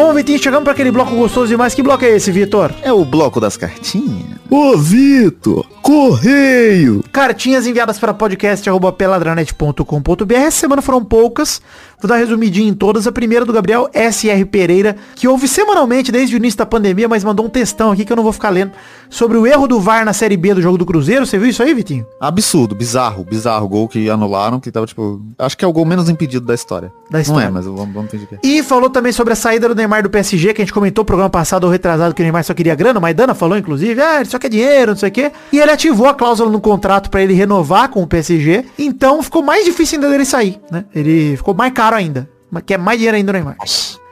[0.02, 1.76] Bom, Vitinho, chegamos para aquele bloco gostoso demais.
[1.76, 2.74] Que bloco é esse, Vitor?
[2.82, 4.41] É o bloco das cartinhas?
[4.54, 5.66] Ô, Vitor!
[5.82, 7.02] Correio!
[7.10, 10.34] Cartinhas enviadas para podcast.peladranet.com.br.
[10.36, 11.62] Essa semana foram poucas.
[12.02, 13.08] Vou dar uma resumidinha em todas.
[13.08, 14.44] A primeira do Gabriel S.R.
[14.46, 18.12] Pereira, que ouve semanalmente desde o início da pandemia, mas mandou um textão aqui que
[18.12, 18.72] eu não vou ficar lendo.
[19.10, 21.26] Sobre o erro do VAR na Série B do jogo do Cruzeiro.
[21.26, 22.06] Você viu isso aí, Vitinho?
[22.20, 23.70] Absurdo, bizarro, bizarro.
[23.70, 25.22] Gol que anularam, que tava tipo.
[25.40, 26.92] Acho que é o gol menos impedido da história.
[27.10, 27.46] Da Não história.
[27.46, 28.40] é, mas vamos, vamos fingir que é.
[28.44, 31.08] E falou também sobre a saída do Neymar do PSG, que a gente comentou no
[31.08, 33.00] programa passado ou retrasado que o Neymar só queria grana.
[33.00, 35.32] O Maidana falou, inclusive, ah, ele só quer dinheiro, não sei o quê.
[35.52, 38.66] E ele ativou a cláusula no contrato pra ele renovar com o PSG.
[38.78, 40.86] Então ficou mais difícil ainda dele sair, né?
[40.94, 42.30] Ele ficou mais caro ainda.
[42.52, 43.56] Mas Quer mais dinheiro ainda do Neymar.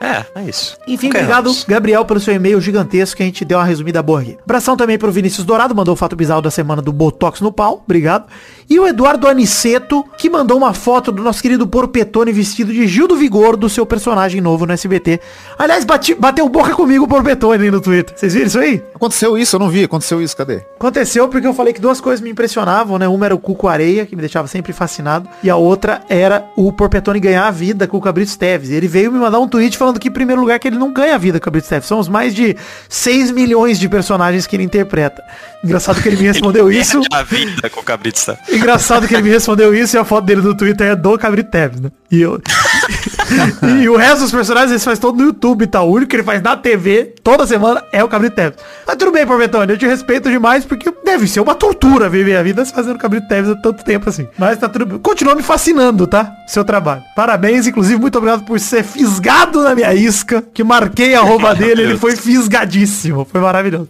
[0.00, 0.78] É, é isso.
[0.88, 1.54] Enfim, obrigado.
[1.68, 4.38] Gabriel, pelo seu e-mail gigantesco que a gente deu uma resumida boa aqui.
[4.42, 7.82] Abração também pro Vinícius Dourado, mandou o fato bizarro da semana do Botox no pau,
[7.84, 8.26] obrigado.
[8.72, 13.08] E o Eduardo Aniceto, que mandou uma foto do nosso querido Porpetone vestido de Gil
[13.08, 15.18] do Vigor, do seu personagem novo no SBT.
[15.58, 18.14] Aliás, bati- bateu boca comigo o Porpetone aí no Twitter.
[18.16, 18.80] Vocês viram isso aí?
[18.94, 19.82] Aconteceu isso, eu não vi.
[19.82, 20.58] Aconteceu isso, cadê?
[20.78, 23.08] Aconteceu porque eu falei que duas coisas me impressionavam, né?
[23.08, 26.72] Uma era o Cuco Areia, que me deixava sempre fascinado, e a outra era o
[26.72, 28.70] Porpetone ganhar a vida com o Cabrito Teves.
[28.70, 31.16] Ele veio me mandar um tweet falando que, em primeiro lugar, que ele não ganha
[31.16, 31.88] a vida com o Cabrito Teves.
[31.88, 32.56] São os mais de
[32.88, 35.20] 6 milhões de personagens que ele interpreta.
[35.64, 37.00] Engraçado que ele me respondeu isso.
[37.12, 38.38] A vida com o Cabrito está.
[38.60, 41.50] Engraçado que ele me respondeu isso e a foto dele no Twitter é do Cabrito
[41.50, 41.90] Teves, né?
[42.10, 42.40] E eu...
[43.80, 45.88] e o resto dos personagens ele faz todo no YouTube e tal.
[45.88, 48.58] O único que ele faz na TV toda semana é o Cabrito Teves.
[48.86, 52.42] Mas tudo bem, Porvetone, eu te respeito demais porque deve ser uma tortura viver a
[52.42, 54.28] vida se fazendo Cabrito Teves há tanto tempo assim.
[54.36, 54.98] Mas tá tudo bem.
[54.98, 56.30] Continua me fascinando, tá?
[56.46, 57.02] Seu trabalho.
[57.16, 61.82] Parabéns, inclusive, muito obrigado por ser fisgado na minha isca, que marquei a roupa dele,
[61.82, 63.26] ele foi fisgadíssimo.
[63.30, 63.88] Foi maravilhoso.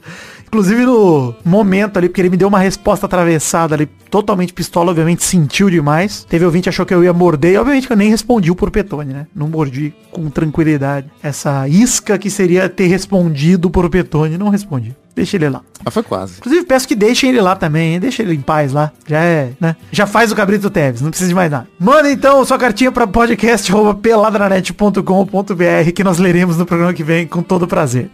[0.50, 5.22] Inclusive no momento ali, porque ele me deu uma resposta atravessada ali, totalmente pistola, obviamente
[5.22, 6.26] sentiu demais.
[6.28, 9.14] Teve ouvinte achou que eu ia morder, e obviamente que eu nem respondi o Porpetone,
[9.14, 9.28] né?
[9.32, 11.08] Não mordi com tranquilidade.
[11.22, 14.96] Essa isca que seria ter respondido o Porpetone, não respondi.
[15.14, 15.62] Deixa ele lá.
[15.84, 16.38] Ah, foi quase.
[16.38, 18.00] Inclusive peço que deixem ele lá também, hein?
[18.00, 18.90] deixa ele em paz lá.
[19.06, 19.76] Já é, né?
[19.92, 21.68] Já faz o Cabrito Teves, não precisa de mais nada.
[21.78, 27.68] Manda então sua cartinha pra podcast@peladranet.com.br que nós leremos no programa que vem com todo
[27.68, 28.10] prazer.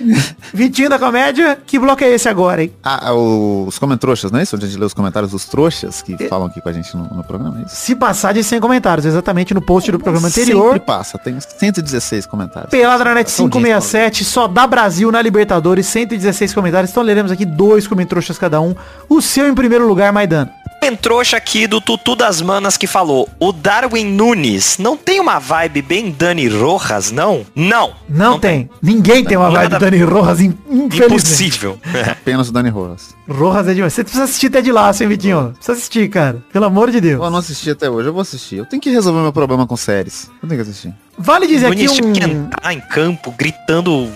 [0.52, 2.72] Vitinho da comédia, que bloco é esse agora, hein?
[2.82, 4.56] Ah, os comentroxas, não é isso?
[4.56, 7.04] Onde a gente lê os comentários dos trouxas que falam aqui com a gente no,
[7.04, 7.76] no programa, é isso?
[7.76, 10.72] Se passar de 100 comentários, exatamente no post do programa anterior.
[10.72, 12.70] Sempre passa, tem 116 comentários.
[12.70, 16.90] Peladranet São 567, só dá Brasil na Libertadores, 116 comentários.
[16.90, 18.74] Então leremos aqui dois comentroxas cada um.
[19.08, 20.52] O seu em primeiro lugar, Maidana.
[20.80, 25.38] Tem trouxa aqui do Tutu das Manas que falou, o Darwin Nunes não tem uma
[25.38, 27.44] vibe bem Dani Rojas, não?
[27.54, 27.94] Não.
[28.08, 28.70] Não, tem.
[28.80, 31.04] Ninguém tem uma vibe Nada- Dani Rojas, infelizmente.
[31.04, 31.78] Impossível.
[32.10, 33.14] Apenas o Dani Rojas.
[33.28, 33.92] Rojas é demais.
[33.92, 35.52] Você precisa assistir até de laço, hein, Vitinho?
[35.54, 36.42] Precisa assistir, cara.
[36.52, 37.22] Pelo amor de Deus.
[37.22, 38.56] Eu não assisti até hoje, eu vou assistir.
[38.56, 40.30] Eu tenho que resolver meu problema com séries.
[40.42, 40.94] Eu tenho que assistir.
[41.18, 42.12] Vale dizer aqui Nunes um...
[42.12, 44.08] tinha que entrar em campo, gritando,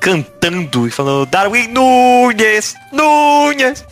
[0.00, 3.84] cantando e falando, Darwin Nunes, Nunes.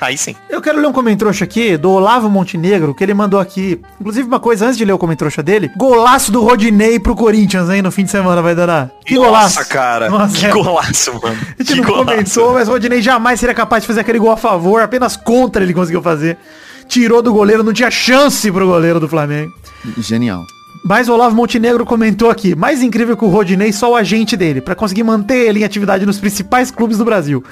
[0.00, 0.34] Aí sim.
[0.48, 3.80] Eu quero ler um comentrouxa aqui do Olavo Montenegro, que ele mandou aqui.
[4.00, 5.70] Inclusive, uma coisa antes de ler o comentrouxa dele.
[5.76, 8.90] Golaço do Rodinei pro Corinthians, hein, no fim de semana, vai dar.
[9.04, 9.58] Que golaço.
[9.58, 10.08] Nossa, cara.
[10.08, 10.50] Nossa, que é.
[10.50, 11.36] golaço, mano.
[11.58, 12.04] A gente Que não golaço.
[12.06, 15.62] comentou, mas o Rodinei jamais seria capaz de fazer aquele gol a favor, apenas contra
[15.64, 16.38] ele conseguiu fazer.
[16.86, 19.50] Tirou do goleiro, não tinha chance pro goleiro do Flamengo.
[19.98, 20.42] Genial.
[20.86, 24.60] Mas o Olavo Montenegro comentou aqui, mais incrível que o Rodinei, só o agente dele,
[24.60, 27.42] pra conseguir manter ele em atividade nos principais clubes do Brasil.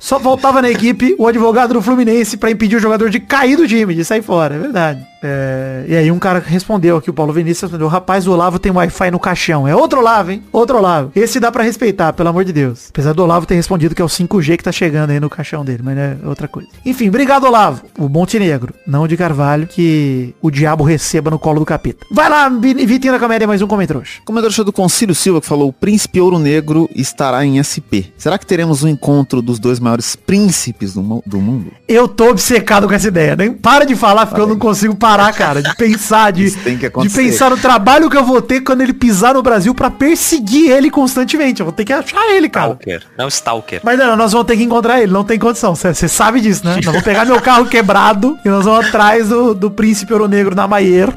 [0.00, 3.68] Só faltava na equipe o advogado do Fluminense pra impedir o jogador de cair do
[3.68, 5.06] time, de sair fora, é verdade.
[5.22, 8.72] É, E aí um cara respondeu aqui, o Paulo Vinícius respondeu, rapaz, o Olavo tem
[8.72, 9.68] Wi-Fi no caixão.
[9.68, 10.42] É outro Olavo, hein?
[10.50, 11.12] Outro Olavo.
[11.14, 12.86] Esse dá pra respeitar, pelo amor de Deus.
[12.88, 15.64] Apesar do Olavo ter respondido que é o 5G que tá chegando aí no caixão
[15.64, 16.68] dele, mas é outra coisa.
[16.84, 17.82] Enfim, obrigado, Olavo.
[17.98, 22.06] O Montenegro, não de Carvalho, que o diabo receba no colo do capeta.
[22.10, 24.02] Vai lá, Vitinho da Comédia, mais um comentário.
[24.24, 28.08] Comentário do Concílio Silva que falou, o príncipe Ouro Negro estará em SP.
[28.16, 31.72] Será que teremos um encontro dos dois maiores príncipes do, mu- do mundo?
[31.88, 33.34] Eu tô obcecado com essa ideia.
[33.36, 36.74] Nem para de falar, porque eu não consigo parar, cara, de pensar, de, Isso tem
[36.74, 37.22] que de acontecer.
[37.22, 40.90] pensar no trabalho que eu vou ter quando ele pisar no Brasil pra perseguir ele
[40.90, 41.60] constantemente.
[41.60, 42.68] Eu vou ter que achar ele, cara.
[42.72, 43.02] Stalker.
[43.18, 43.80] Não, Stalker.
[43.82, 45.74] Mas não, nós vamos ter que encontrar ele, não tem condição.
[45.74, 46.76] Você sabe disso, né?
[46.76, 50.54] Nós vamos pegar meu carro quebrado e nós vamos atrás do, do príncipe ouro negro
[50.54, 51.12] na Maier,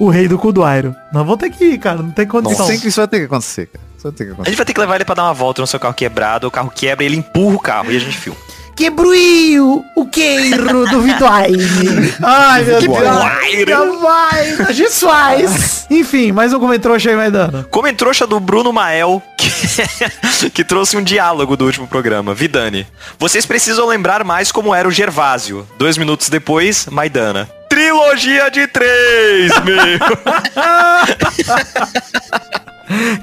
[0.00, 0.94] o rei do Cuduairo.
[1.12, 2.52] Nós vamos ter que ir, cara, não tem condição.
[2.64, 3.85] Isso, tem que, isso vai ter que acontecer, cara.
[4.02, 5.66] Vai ter que A gente vai ter que levar ele pra dar uma volta no
[5.66, 8.38] seu carro quebrado, o carro quebra, ele empurra o carro e a gente filma.
[8.76, 12.14] Quebruiu o queiro do Vituaine.
[12.22, 14.00] Ai, meu Deus.
[14.02, 15.86] Vai, a gente faz.
[15.90, 17.66] Enfim, mais um comentário aí, Maidana.
[17.70, 19.50] Comentrouxa do Bruno Mael, que,
[20.52, 22.34] que trouxe um diálogo do último programa.
[22.34, 22.86] Vidani,
[23.18, 25.66] vocês precisam lembrar mais como era o Gervásio.
[25.78, 27.48] Dois minutos depois, Maidana.
[27.76, 29.76] Trilogia de três, meu!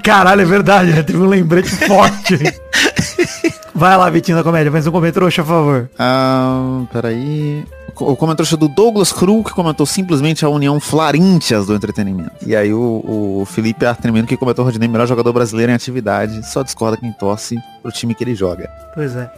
[0.03, 1.01] Caralho, é verdade, né?
[1.01, 2.37] Teve um lembrete forte.
[3.73, 5.89] Vai lá, Vitinho da Comédia, mais um comentário, por favor.
[5.97, 7.65] Ah, peraí.
[7.95, 12.33] O comentário do Douglas Cru, que comentou simplesmente a união Flaríntias do entretenimento.
[12.45, 16.47] E aí o, o Felipe Artemino, que comentou o Rodinei, melhor jogador brasileiro em atividade,
[16.47, 18.69] só discorda quem torce pro time que ele joga.
[18.93, 19.31] Pois é.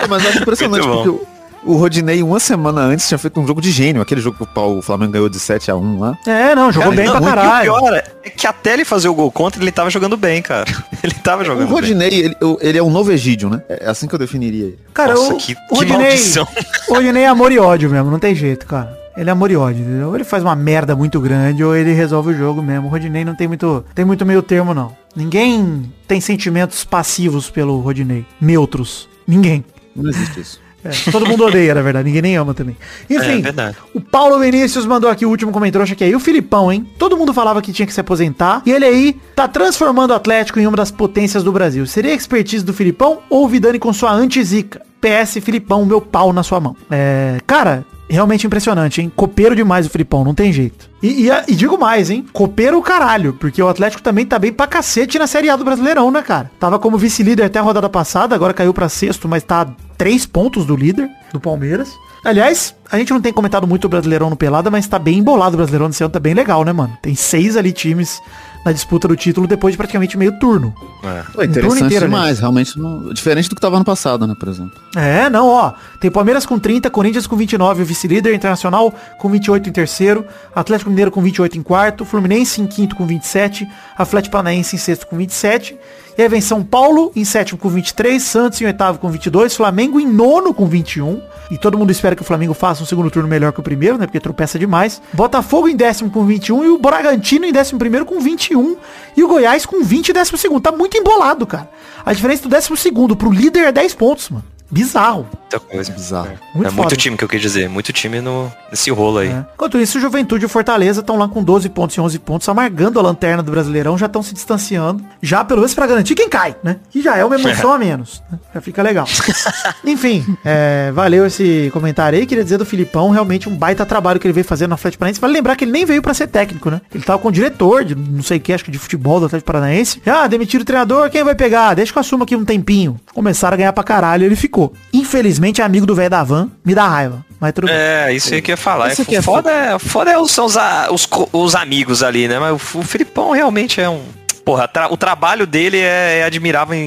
[0.00, 3.46] É, mas eu acho impressionante, porque o, o Rodinei, uma semana antes, tinha feito um
[3.46, 5.98] jogo de gênio, aquele jogo que o Pau- o Flamengo ganhou de 7 a 1
[5.98, 6.16] lá.
[6.26, 7.72] É, não, jogou Cara, bem não, pra e o caralho.
[7.72, 7.94] pior
[8.24, 10.64] é que até ele fazer o gol contra, ele tava jogando bem, cara.
[11.02, 11.74] Ele tava O jogando bem.
[11.74, 13.60] Rodinei, ele, ele é um novo Egídio, né?
[13.68, 14.78] É assim que eu definiria ele.
[14.94, 16.46] Cara, Nossa, o, que- o que Rodinei, maldição.
[16.88, 18.96] o Rodinei é amor e ódio mesmo, não tem jeito, cara.
[19.16, 20.08] Ele é amor e ódio, entendeu?
[20.08, 22.86] Ou ele faz uma merda muito grande ou ele resolve o jogo mesmo.
[22.86, 24.92] O Rodinei não tem muito, tem muito meio termo, não.
[25.14, 28.24] Ninguém tem sentimentos passivos pelo Rodinei.
[28.40, 29.08] Neutros.
[29.26, 29.64] Ninguém.
[29.96, 30.60] Não existe isso.
[30.84, 32.06] É, todo mundo odeia, na verdade.
[32.06, 32.76] Ninguém nem ama também.
[33.08, 33.76] É Enfim, verdade.
[33.94, 36.86] o Paulo Vinícius mandou aqui o último comentário que é aí o Filipão, hein?
[36.98, 38.62] Todo mundo falava que tinha que se aposentar.
[38.66, 41.86] E ele aí tá transformando o Atlético em uma das potências do Brasil.
[41.86, 44.82] Seria a expertise do Filipão ou o Vidani com sua anti-zica?
[45.00, 46.76] PS Filipão, meu pau na sua mão.
[46.88, 49.10] É, cara, realmente impressionante, hein?
[49.14, 50.90] Copeiro demais o Filipão, não tem jeito.
[51.02, 52.26] E, e e digo mais, hein?
[52.32, 55.64] Copeiro o caralho, porque o Atlético também tá bem pra cacete na Série A do
[55.64, 56.50] Brasileirão, né, cara?
[56.60, 60.66] Tava como vice-líder até a rodada passada, agora caiu pra sexto, mas tá três pontos
[60.66, 61.88] do líder, do Palmeiras.
[62.24, 65.54] Aliás, a gente não tem comentado muito o Brasileirão no Pelada, mas tá bem embolado
[65.54, 66.96] o Brasileirão desse ano, tá bem legal, né, mano?
[67.02, 68.20] Tem seis ali times
[68.64, 70.74] na disputa do título depois de praticamente meio turno.
[71.02, 71.22] É.
[71.22, 72.78] Pô, turno interessante inteiro, demais, realmente.
[72.78, 74.72] não- diferente do que tava ano passado, né, por exemplo.
[74.96, 75.72] É, não, ó.
[76.00, 80.90] Tem Palmeiras com 30, Corinthians com 29, o vice-líder, Internacional com 28 em terceiro, Atlético
[80.90, 85.16] Mineiro com 28 em quarto, Fluminense em quinto com 27, Atlético Paranaense em sexto com
[85.16, 85.76] 27,
[86.16, 89.98] e aí vem São Paulo em sétimo com 23, Santos em oitavo com 22, Flamengo
[89.98, 93.28] em nono com 21, e todo mundo espera que o Flamengo faça um segundo turno
[93.28, 95.02] melhor que o primeiro, né, porque tropeça demais.
[95.12, 98.76] Botafogo em décimo com 21 e o Bragantino em décimo primeiro com 21
[99.16, 100.62] e o Goiás com 20 e décimo segundo.
[100.62, 101.68] Tá muito embolado, cara.
[102.04, 104.51] A diferença do décimo segundo pro líder é 10 pontos, mano.
[104.72, 105.28] Bizarro.
[105.42, 105.92] Muita coisa.
[105.92, 106.28] Bizarro.
[106.28, 107.68] É, Muito é muito time que eu quis dizer.
[107.68, 109.28] Muito time no, nesse rolo aí.
[109.28, 109.44] É.
[109.54, 112.48] Enquanto isso, o Juventude e o Fortaleza estão lá com 12 pontos e 11 pontos,
[112.48, 116.26] amargando a lanterna do Brasileirão, já estão se distanciando, já pelo menos pra garantir quem
[116.26, 116.76] cai, né?
[116.90, 118.38] Que já é uma emoção a menos, né?
[118.54, 119.06] Já fica legal.
[119.84, 124.26] Enfim, é, valeu esse comentário aí, queria dizer do Filipão, realmente um baita trabalho que
[124.26, 125.20] ele veio fazendo no Atlético Paranaense.
[125.20, 126.80] Vale lembrar que ele nem veio pra ser técnico, né?
[126.94, 129.26] Ele tava com o diretor de não sei o que, acho que de futebol do
[129.26, 130.00] Atlético Paranaense.
[130.06, 131.74] Ah, demitiram o treinador, quem vai pegar?
[131.74, 132.98] Deixa que eu assumo aqui um tempinho.
[133.12, 134.61] Começaram a ganhar pra caralho, ele ficou.
[134.92, 137.24] Infelizmente, é amigo do velho da van, me dá raiva.
[137.40, 137.76] Mas tudo bem.
[137.76, 138.92] É, isso aí que eu ia falar.
[138.92, 140.56] Isso É, aqui é foda, é, foda é, são os,
[140.90, 142.38] os, os amigos ali, né?
[142.38, 144.00] Mas o, o Filipão realmente é um.
[144.44, 146.80] Porra, tra- o trabalho dele é, é admirável em,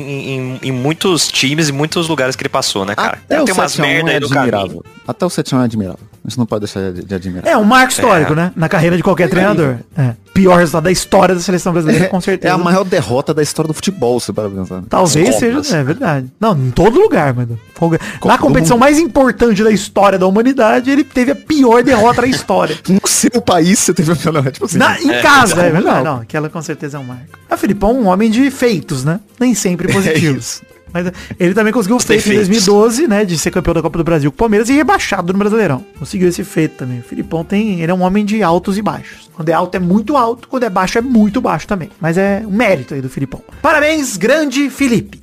[0.56, 3.18] em- em muitos times e muitos lugares que ele passou, né, cara?
[3.26, 4.84] Até o Tem umas 7 a 1 merda é aí admirável.
[5.08, 6.00] Até o 7 a 1 é admirável.
[6.26, 7.48] A gente não pode deixar de, de admirar.
[7.48, 8.52] É um marco histórico, né?
[8.58, 9.78] Na carreira de qualquer treinador.
[9.98, 10.16] É.
[10.36, 12.54] Pior resultado da história da seleção brasileira, com É certeza.
[12.54, 14.84] a maior derrota da história do futebol, você para pensar.
[14.90, 16.30] Talvez seja, é verdade.
[16.40, 17.58] Não, em todo lugar, mano.
[17.74, 22.28] Folga- Na competição mais importante da história da humanidade, ele teve a pior derrota da
[22.28, 22.78] história.
[22.90, 24.78] No seu país você teve a melhor, tipo assim.
[24.78, 25.72] Na- em É, casa, é não.
[25.72, 26.04] verdade.
[26.04, 27.40] Não, aquela com certeza é um marco.
[27.50, 29.22] A Filipão é um homem de feitos, né?
[29.40, 30.62] Nem sempre positivos.
[30.96, 32.48] Mas ele também conseguiu o Os feito em defeitos.
[32.48, 33.26] 2012, né?
[33.26, 35.84] De ser campeão da Copa do Brasil com o Palmeiras e rebaixado no Brasileirão.
[36.00, 37.00] Conseguiu esse feito também.
[37.00, 37.82] O Filipão tem.
[37.82, 39.30] Ele é um homem de altos e baixos.
[39.34, 41.90] Quando é alto é muito alto, quando é baixo é muito baixo também.
[42.00, 43.42] Mas é um mérito aí do Filipão.
[43.62, 45.20] Parabéns, grande Felipe.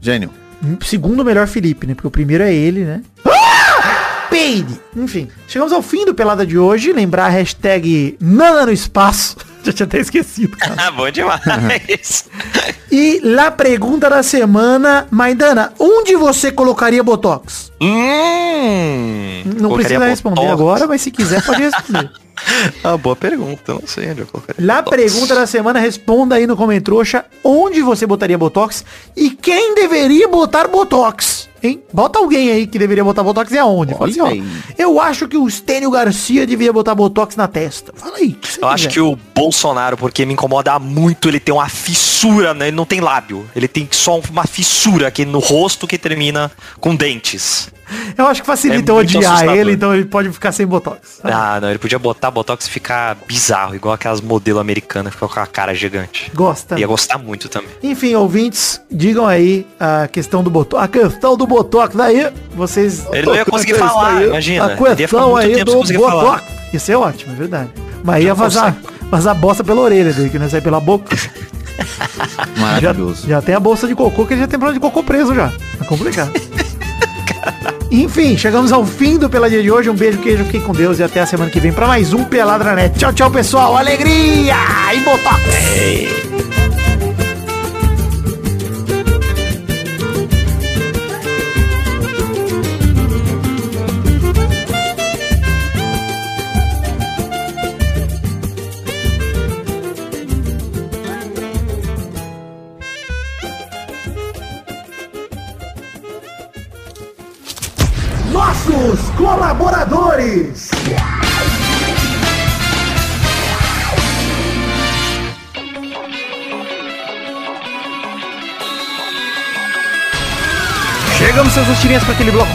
[0.00, 0.30] Gênio.
[0.84, 1.94] Segundo melhor Felipe, né?
[1.94, 3.02] Porque o primeiro é ele, né?
[4.28, 4.80] Peide!
[4.96, 6.92] Enfim, chegamos ao fim do Pelada de hoje.
[6.92, 9.36] Lembrar a hashtag Nana no Espaço.
[9.64, 10.74] Já tinha até esquecido, cara.
[10.78, 12.24] Ah, bom demais.
[12.92, 17.72] E lá pergunta da semana, Maidana, onde você colocaria Botox?
[17.80, 20.52] hum, Não precisa responder Botox.
[20.60, 22.10] agora, mas se quiser pode responder.
[22.82, 23.74] Ah, boa pergunta.
[23.74, 24.64] Não sei onde eu colocaria.
[24.64, 24.96] Lá Botox.
[25.02, 28.84] pergunta da semana, responda aí no Comentrouxa onde você botaria Botox
[29.16, 31.48] e quem deveria botar Botox.
[31.62, 31.82] Hein?
[31.90, 33.94] Bota alguém aí que deveria botar Botox e aonde?
[33.94, 34.30] Fala assim, ó,
[34.76, 37.90] eu acho que o Stênio Garcia devia botar Botox na testa.
[37.96, 38.36] Fala aí.
[38.60, 38.92] Eu acho quiser.
[38.92, 42.68] que o Bolsonaro, porque me incomoda muito, ele tem uma fissura, né?
[42.68, 43.48] Ele não tem lábio.
[43.56, 47.72] Ele tem só uma fissura aqui no rosto que termina com dentes.
[48.16, 49.54] Eu acho que facilita É odiar assustador.
[49.56, 51.20] ele, então ele pode ficar sem Botox.
[51.22, 55.28] Ah, não, ele podia botar Botox e ficar bizarro, igual aquelas modelo americanas que ficam
[55.28, 56.30] com a cara gigante.
[56.34, 56.78] Gosta.
[56.78, 57.68] Ia gostar muito também.
[57.82, 60.82] Enfim, ouvintes, digam aí a questão do Botox.
[60.82, 63.04] A questão do Botox daí, vocês...
[63.12, 64.64] Ele não ia conseguir falar, aí, imagina.
[64.64, 65.92] A Ele ia ficar questão muito aí do Botox.
[66.00, 66.44] falar.
[66.72, 67.70] Isso é ótimo, é verdade.
[68.02, 68.76] Mas ia Já vazar,
[69.10, 71.14] vazar bosta pela orelha dele, que não ia sair pela boca.
[71.76, 73.26] Já, Maravilhoso.
[73.26, 75.52] já tem a bolsa de cocô, que ele já tem problema de cocô preso já.
[75.80, 76.30] É complicado.
[77.90, 79.88] Enfim, chegamos ao fim do Peladinha de hoje.
[79.90, 82.24] Um beijo, queijo, fiquem com Deus e até a semana que vem pra mais um
[82.24, 82.98] Pelada Net.
[82.98, 83.76] Tchau, tchau, pessoal.
[83.76, 84.56] Alegria
[84.94, 86.33] e botox.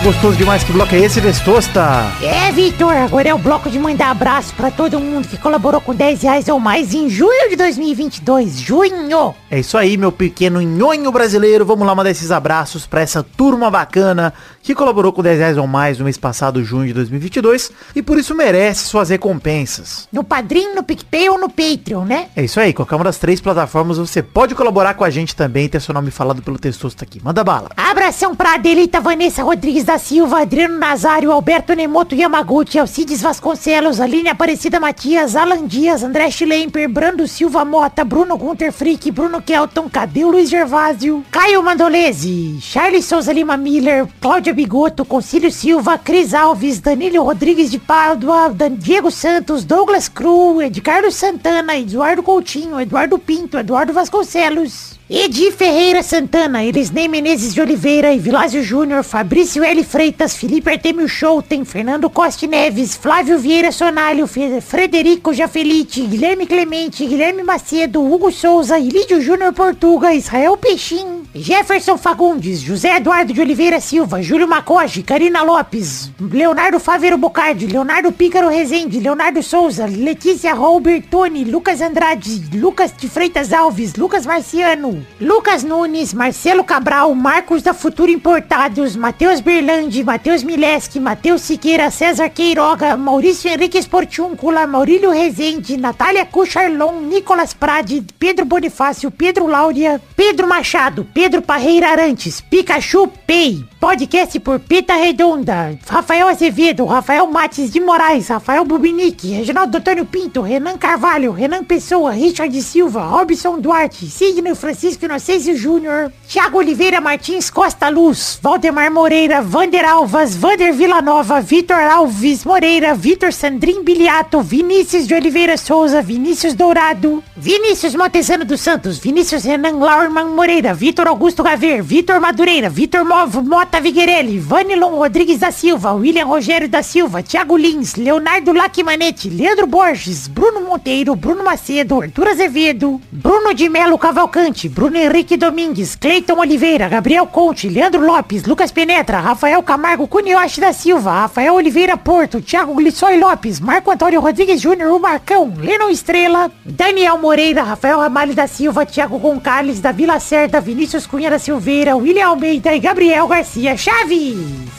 [0.10, 0.64] Gostoso demais.
[0.64, 2.12] Que bloco é esse, Testosta?
[2.24, 5.94] É, Vitor, agora é o bloco de mandar abraço pra todo mundo que colaborou com
[5.94, 8.60] 10 reais ou mais em junho de 2022.
[8.60, 9.36] Junho!
[9.52, 11.64] É isso aí, meu pequeno nhonho brasileiro.
[11.64, 14.34] Vamos lá mandar esses abraços pra essa turma bacana
[14.64, 18.18] que colaborou com 10 reais ou mais no mês passado, junho de 2022, e por
[18.18, 20.08] isso merece suas recompensas.
[20.12, 22.28] No Padrim, no PicPay ou no Patreon, né?
[22.36, 25.66] É isso aí, qualquer uma das três plataformas você pode colaborar com a gente também
[25.66, 27.22] e ter seu nome falado pelo Testosta aqui.
[27.24, 27.70] Manda bala.
[27.76, 34.30] Abração pra Adelita Vanessa Rodrigues da Silva, Adriano Nazário, Alberto Nemoto Yamaguchi, Alcides Vasconcelos, Aline
[34.30, 40.32] Aparecida Matias, Alan Dias, André Schlemper, Brando Silva Mota, Bruno Gunter Frick, Bruno Kelton, Cadeu
[40.32, 47.24] Luiz Gervásio, Caio Mandolese, Charles Souza Lima Miller, Cláudia Bigoto, Concílio Silva, Cris Alves, Danilo
[47.24, 53.94] Rodrigues de Pádua, Dan Diego Santos, Douglas Cru, Edcardo Santana, Eduardo Coutinho, Eduardo Pinto, Eduardo
[53.94, 54.98] Vasconcelos.
[55.12, 59.84] Edi Ferreira Santana, Elisnei Menezes de Oliveira, Vilásio Júnior, Fabrício L.
[59.90, 67.42] Freitas, Felipe Artemio Schouten, Fernando Costa Neves, Flávio Vieira Sonalho, Frederico Jafelite, Guilherme Clemente, Guilherme
[67.42, 74.20] Macedo, Hugo Souza, Ilídio Júnior Portuga, Israel Peixim, Jefferson Fagundes, José Eduardo de Oliveira Silva,
[74.20, 81.82] Júlio Macoge, Karina Lopes, Leonardo Faveiro Bocardi, Leonardo Pícaro Rezende, Leonardo Souza, Letícia Robertoni, Lucas
[81.82, 88.96] Andrade, Lucas de Freitas Alves, Lucas Marciano, Lucas Nunes, Marcelo Cabral, Marcos da Futuro Importados,
[88.96, 97.08] Matheus Berlandi, Matheus Mileski, Matheus Siqueira, César Queiroga, Maurício Henrique Esportiúncula, Maurílio Rezende, Natália Cucharlon,
[97.08, 101.06] Nicolas Prade, Pedro Bonifácio, Pedro Láurea, Pedro Machado,
[101.46, 108.64] Parreira Arantes, Pikachu Pay, podcast por Pita Redonda, Rafael Azevedo, Rafael Mates de Moraes, Rafael
[108.64, 115.58] Bubinique, Reginaldo Antônio Pinto, Renan Carvalho, Renan Pessoa, Richard Silva, Robson Duarte, Signo Francisco Inocêncio
[115.58, 122.94] Júnior, Thiago Oliveira Martins Costa Luz, Valdemar Moreira, Vander Alvas, Vander Villanova, Vitor Alves Moreira,
[122.96, 129.80] Vitor Sandrin Biliato, Vinícius de Oliveira Souza, Vinícius Dourado, Vinícius Montezano dos Santos, Vinícius Renan
[129.80, 136.28] Laurman Moreira, Vitor Augusto Gaver, Vitor Madureira, Vitor Mota Viguerelli, Vanilon Rodrigues da Silva, William
[136.28, 143.02] Rogério da Silva, Thiago Lins, Leonardo Lacimanetti, Leandro Borges, Bruno Monteiro, Bruno Macedo, Arthur Azevedo,
[143.12, 149.20] Bruno de Melo Cavalcante, Bruno Henrique Domingues, Cleiton Oliveira, Gabriel Conte, Leandro Lopes, Lucas Penetra,
[149.20, 154.92] Rafael Camargo Cunioche da Silva, Rafael Oliveira Porto, Thiago Glissói Lopes, Marco Antônio Rodrigues Júnior,
[154.92, 160.62] o Marcão, Lennon Estrela, Daniel Moreira, Rafael Ramalho da Silva, Thiago Gonçalves, da Vila Cerda,
[160.62, 164.38] Vinícius Cunha da Silveira, William Almeida e Gabriel Garcia Chaves.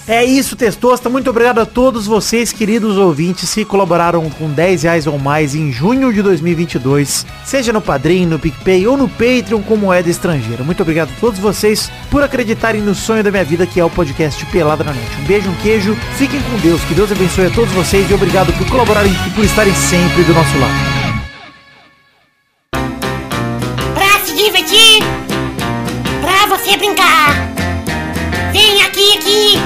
[0.08, 1.08] É isso, Testosta.
[1.08, 5.70] Muito obrigado a todos vocês, queridos ouvintes, que colaboraram com 10 reais ou mais em
[5.70, 10.64] junho de 2022, seja no Padrim, no PicPay ou no Patreon com moeda estrangeira.
[10.64, 13.90] Muito obrigado a todos vocês por acreditarem no sonho da minha vida, que é o
[13.90, 15.20] podcast Pelada na Net.
[15.20, 18.52] Um beijo, um queijo, fiquem com Deus, que Deus abençoe a todos vocês e obrigado
[18.58, 20.99] por colaborarem e por estarem sempre do nosso lado.
[26.90, 27.34] Você brincar.
[28.52, 29.58] Vem aqui, aqui.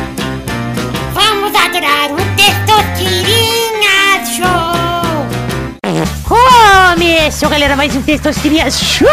[1.12, 4.74] Vamos adorar o Testosterinha Show.
[6.24, 9.08] Começou, galera, mais um Testosterinha Show,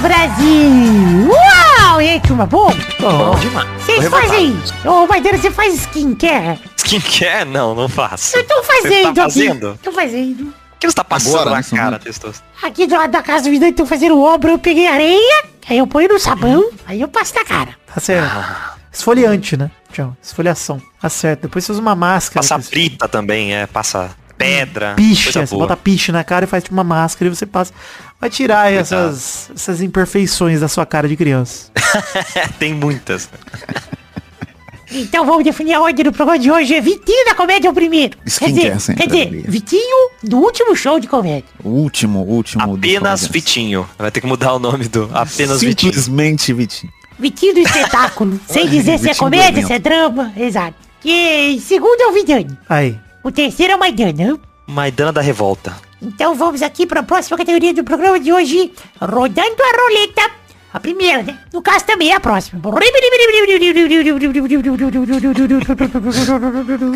[0.00, 1.28] Brasil.
[1.28, 2.72] Uau, e aí, turma, bom?
[2.98, 3.68] Bom demais.
[3.82, 4.56] Vocês fazem...
[4.84, 6.58] Ô, Madeira, você faz skincare?
[6.76, 7.48] Skincare?
[7.48, 8.36] Não, não faço.
[8.36, 9.20] Eu tô fazendo Você tá aqui.
[9.20, 9.78] fazendo?
[9.82, 10.54] Tô fazendo.
[10.84, 11.98] O que você tá passando Agora, na nesse cara.
[11.98, 12.42] Testoso?
[12.62, 15.86] Aqui do lado da casa do Vidão, tô fazendo obra, eu peguei areia, aí eu
[15.86, 17.74] ponho no sabão, aí eu passo na cara.
[17.92, 18.74] Tá certo.
[18.92, 19.70] Esfoliante, né?
[19.92, 20.16] Tchau.
[20.22, 20.80] Esfoliação.
[21.00, 21.42] Tá certo.
[21.42, 22.46] Depois você usa uma máscara.
[22.46, 23.66] Passa brita também, é.
[23.66, 24.94] Passa pedra.
[24.98, 25.66] É, você boa.
[25.66, 27.72] bota piche na cara e faz tipo uma máscara e você passa.
[28.20, 31.70] Vai tirar essas, essas imperfeições da sua cara de criança.
[32.58, 33.28] Tem muitas.
[34.94, 36.74] Então vamos definir a ordem do programa de hoje.
[36.74, 38.16] É Vitinho da comédia é o primeiro.
[38.38, 39.50] Quer dizer, quer dizer.
[39.50, 41.44] Vitinho do último show de comédia.
[41.62, 42.74] O último, o último.
[42.74, 43.26] Apenas.
[43.26, 43.88] Vitinho.
[43.98, 45.92] Vai ter que mudar o nome do Apenas Vitinho.
[45.92, 46.92] Simplesmente Vitinho.
[47.18, 48.40] Vitinho do espetáculo.
[48.46, 50.32] sem dizer se é comédia, se é drama.
[50.36, 50.76] Exato.
[51.04, 52.56] E segundo é o Vidani.
[52.68, 52.98] Aí.
[53.22, 54.38] O terceiro é o Maidana.
[54.66, 55.76] Maidana da Revolta.
[56.00, 58.72] Então vamos aqui para a próxima categoria do programa de hoje.
[59.00, 60.43] Rodando a roleta.
[60.74, 61.38] A primeira, né?
[61.52, 62.60] No caso também é a próxima.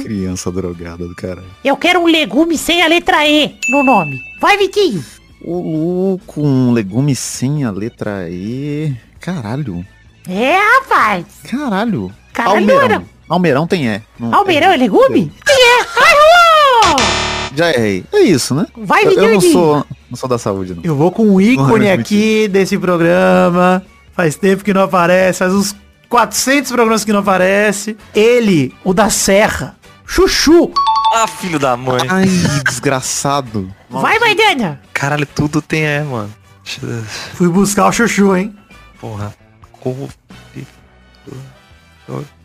[0.03, 1.47] Criança drogada do caralho.
[1.65, 4.19] Eu quero um legume sem a letra E no nome.
[4.41, 5.05] Vai, Vitinho.
[5.41, 8.93] Ô louco, um legume sem a letra E.
[9.21, 9.87] Caralho.
[10.29, 11.25] É, rapaz.
[11.49, 12.11] Caralho.
[12.33, 12.59] Caralho.
[12.59, 13.05] Almeirão.
[13.29, 14.03] Almeirão tem E.
[14.19, 15.33] Não- Almeirão é legume?
[15.49, 15.85] É.
[16.03, 16.97] Ai, uou!
[17.55, 18.05] Já errei.
[18.13, 18.67] É isso, né?
[18.77, 20.83] Vai, Eu, eu não sou, não sou da saúde, não.
[20.83, 23.83] Eu vou com um ícone Bora, aqui desse programa.
[24.13, 25.77] Faz tempo que não aparece, faz uns
[26.09, 27.97] 400 programas que não aparece.
[28.15, 29.77] Ele, o da Serra.
[30.07, 30.73] Chuchu.
[31.15, 32.01] Ah, filho da mãe.
[32.09, 32.27] Ai,
[32.67, 33.73] desgraçado.
[33.89, 34.81] Vai, Maidana.
[34.93, 36.33] Caralho, tudo tem é, mano.
[37.35, 38.55] Fui buscar o Chuchu, hein?
[39.01, 39.35] Porra.
[39.81, 40.09] Couve.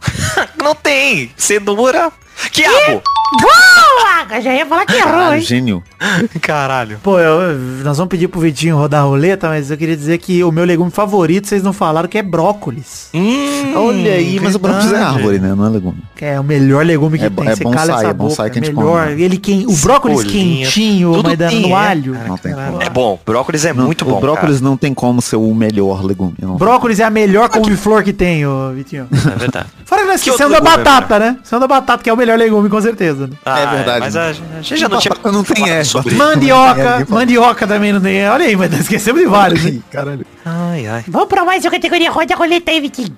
[0.62, 1.32] Não tem!
[1.38, 2.12] Cenoura.
[2.52, 3.02] Quiabo!
[3.42, 4.40] Boa!
[4.42, 5.42] Já ia falar que errou, Caralho, hein?
[5.42, 5.84] gênio.
[6.42, 7.00] Caralho.
[7.02, 10.44] Pô, eu- nós vamos pedir pro Vitinho rodar a roleta, mas eu queria dizer que
[10.44, 13.10] o meu legume favorito, vocês não falaram, que é brócolis.
[13.14, 15.54] Hum, Olha aí, mas o brócolis é árvore, né?
[15.56, 15.98] Não é legume.
[16.16, 17.48] Que é o melhor legume que É tem.
[17.48, 18.50] é Você bonsai, cala essa é bonsai boca.
[18.50, 19.04] que a gente melhor.
[19.06, 19.22] come, né?
[19.22, 21.74] Ele quem, o brócolis Cebolinha, quentinho, tudo maidana tem, no é.
[21.74, 22.18] alho.
[22.28, 22.82] Não tem como.
[22.82, 24.20] É bom, brócolis é Não, muito o bom.
[24.20, 26.34] brócolis não tem como ser o melhor legume.
[26.42, 26.56] Não.
[26.56, 29.08] Brócolis é a melhor couve-flor que tem, ô Vitinho.
[29.12, 29.36] cara.
[29.36, 29.68] É verdade.
[29.94, 31.38] Fora que nós legume é batata, né?
[31.44, 33.28] Esquecemos da batata, que é o melhor legume, com certeza.
[33.28, 33.34] né?
[33.46, 34.22] Ah, verdade, Mas né?
[34.22, 36.02] a, a gente já não tinha não tem é, isso.
[36.16, 38.28] Mandioca, mandioca também não tem.
[38.28, 39.84] Olha aí, mas nós esquecemos de vários, hein?
[39.92, 40.26] Caralho.
[40.44, 41.04] Ai, ai.
[41.08, 42.10] Vamos pra mais uma categoria.
[42.10, 43.10] Roda a roleta aí, Vitinho.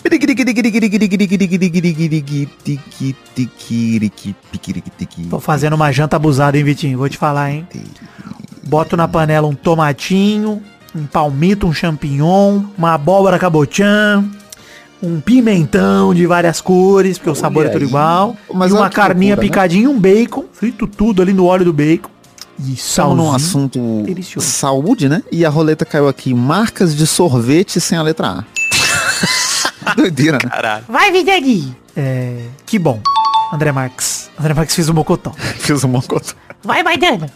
[5.30, 6.98] Tô fazendo uma janta abusada, hein, Vitinho?
[6.98, 7.68] Vou te falar, hein?
[8.64, 10.62] Boto na panela um tomatinho,
[10.96, 14.24] um palmito, um champignon, uma abóbora cabotiã,
[15.04, 17.88] um pimentão de várias cores, porque o sabor é tudo aí.
[17.88, 18.36] igual.
[18.54, 19.50] Mas e olha uma carninha loucura, né?
[19.50, 22.10] picadinha, um bacon, frito tudo ali no óleo do bacon.
[22.58, 23.36] E Estamos num salzinho.
[23.36, 24.48] assunto Delicioso.
[24.48, 25.22] saúde, né?
[25.32, 26.34] E a roleta caiu aqui.
[26.34, 28.28] Marcas de sorvete sem a letra
[29.86, 29.94] A.
[29.96, 30.50] Doideira, né?
[30.50, 30.86] Caralho.
[30.88, 31.76] Vai, Vidani.
[31.96, 33.02] É, que bom.
[33.54, 34.30] André Marques.
[34.40, 35.34] André Marques fez o mocotão.
[35.60, 36.34] Fiz um mocotó.
[36.64, 37.30] Vai, Maidana.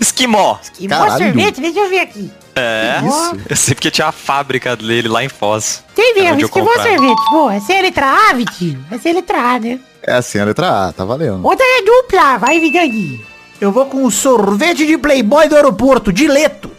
[0.00, 0.58] Esquimó.
[0.80, 1.24] Bom Caralho.
[1.24, 2.30] sorvete, deixa eu ver aqui.
[2.56, 3.00] É.
[3.02, 5.82] Ó, Eu sei porque tinha a fábrica dele lá em Foz.
[5.94, 7.22] Tem mesmo, onde eu isso que sorvete.
[7.30, 8.84] Pô, essa é a letra A, Vitinho?
[8.90, 9.80] Essa é a letra A, né?
[10.02, 11.44] É assim, a letra A, tá valendo.
[11.44, 12.38] Outra é dupla.
[12.38, 13.24] Vai, Vidani.
[13.60, 16.70] Eu vou com o sorvete de Playboy do aeroporto, Dileto.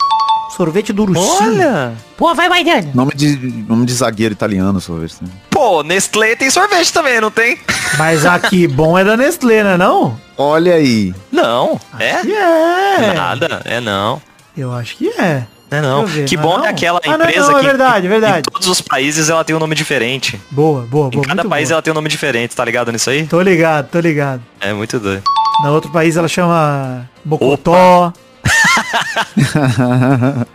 [0.56, 1.26] Sorvete do ursinho.
[1.42, 1.94] Olha.
[2.16, 2.90] Pô, vai, Maidana.
[2.94, 3.36] Nome de,
[3.68, 5.16] nome de zagueiro italiano, sorvete.
[5.22, 5.30] Né?
[5.50, 7.58] Pô, Nestlé tem sorvete também, não tem?
[7.98, 10.18] Mas aqui bom é da Nestlé, né não?
[10.38, 11.14] Olha aí.
[11.32, 11.80] Não.
[12.00, 12.12] É?
[12.12, 13.14] É.
[13.14, 13.62] Nada.
[13.66, 14.22] É não.
[14.56, 15.46] Eu acho que é.
[15.72, 16.06] É não.
[16.06, 16.66] Que não bom é não?
[16.66, 18.38] aquela Ah, não, empresa não, é que verdade, é verdade.
[18.40, 20.40] em todos os países ela tem um nome diferente.
[20.52, 21.26] Boa, boa, Em boa.
[21.26, 21.76] cada muito país boa.
[21.76, 23.26] ela tem um nome diferente, tá ligado nisso aí?
[23.26, 24.42] Tô ligado, tô ligado.
[24.62, 25.24] É muito doido.
[25.64, 28.14] Na outro país ela chama Bocotó.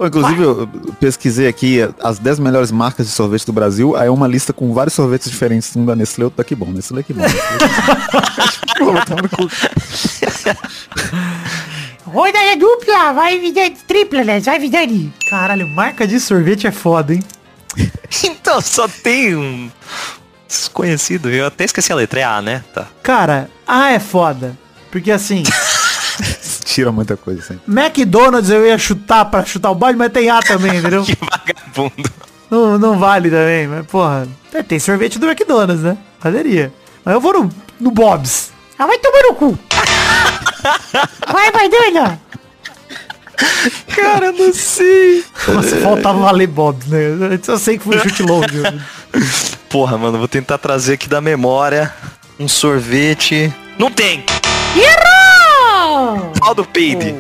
[0.01, 0.69] Inclusive, eu
[1.01, 3.97] pesquisei aqui as 10 melhores marcas de sorvete do Brasil.
[3.97, 5.75] Aí é uma lista com vários sorvetes diferentes.
[5.75, 6.67] Um da Nestlé, outro da Que Bom.
[6.71, 7.23] Nestlé Que Bom.
[8.79, 8.93] Pô,
[12.11, 12.19] tá no cu.
[12.19, 13.13] Roda é dupla.
[13.13, 13.77] Vai, Vidani.
[13.87, 14.41] Tripla, né?
[14.41, 15.13] Vai, Vidani.
[15.29, 17.23] Caralho, marca de sorvete é foda, hein?
[18.25, 19.71] Então, só tem um
[20.49, 21.31] desconhecido.
[21.31, 22.21] Eu até esqueci a letra.
[22.21, 22.65] É A, né?
[22.75, 22.89] Tá.
[23.03, 24.59] Cara, A é foda.
[24.91, 25.45] Porque assim,
[26.65, 27.61] Tira muita coisa assim.
[27.67, 31.05] McDonald's eu ia chutar pra chutar o balde, mas tem A também, entendeu?
[31.05, 32.11] Que vagabundo.
[32.51, 34.27] Não, não vale também, mas porra.
[34.53, 35.97] é, Tem sorvete do McDonald's, né?
[36.21, 36.73] Valeria.
[37.05, 37.51] Mas eu vou no,
[37.81, 38.51] no Bob's.
[38.79, 39.59] Ah, vai tomar no cu.
[41.33, 42.21] Vai, Maidana.
[43.95, 45.25] Cara, eu não sei.
[45.49, 46.99] Nossa, faltava valer Bob's, né?
[47.47, 48.63] Eu sei que foi um chute longe.
[49.69, 51.93] Porra, mano, vou tentar trazer aqui da memória
[52.39, 53.53] um sorvete.
[53.79, 54.25] Não tem!
[54.77, 56.33] Errou!
[56.39, 57.15] Pau do peide.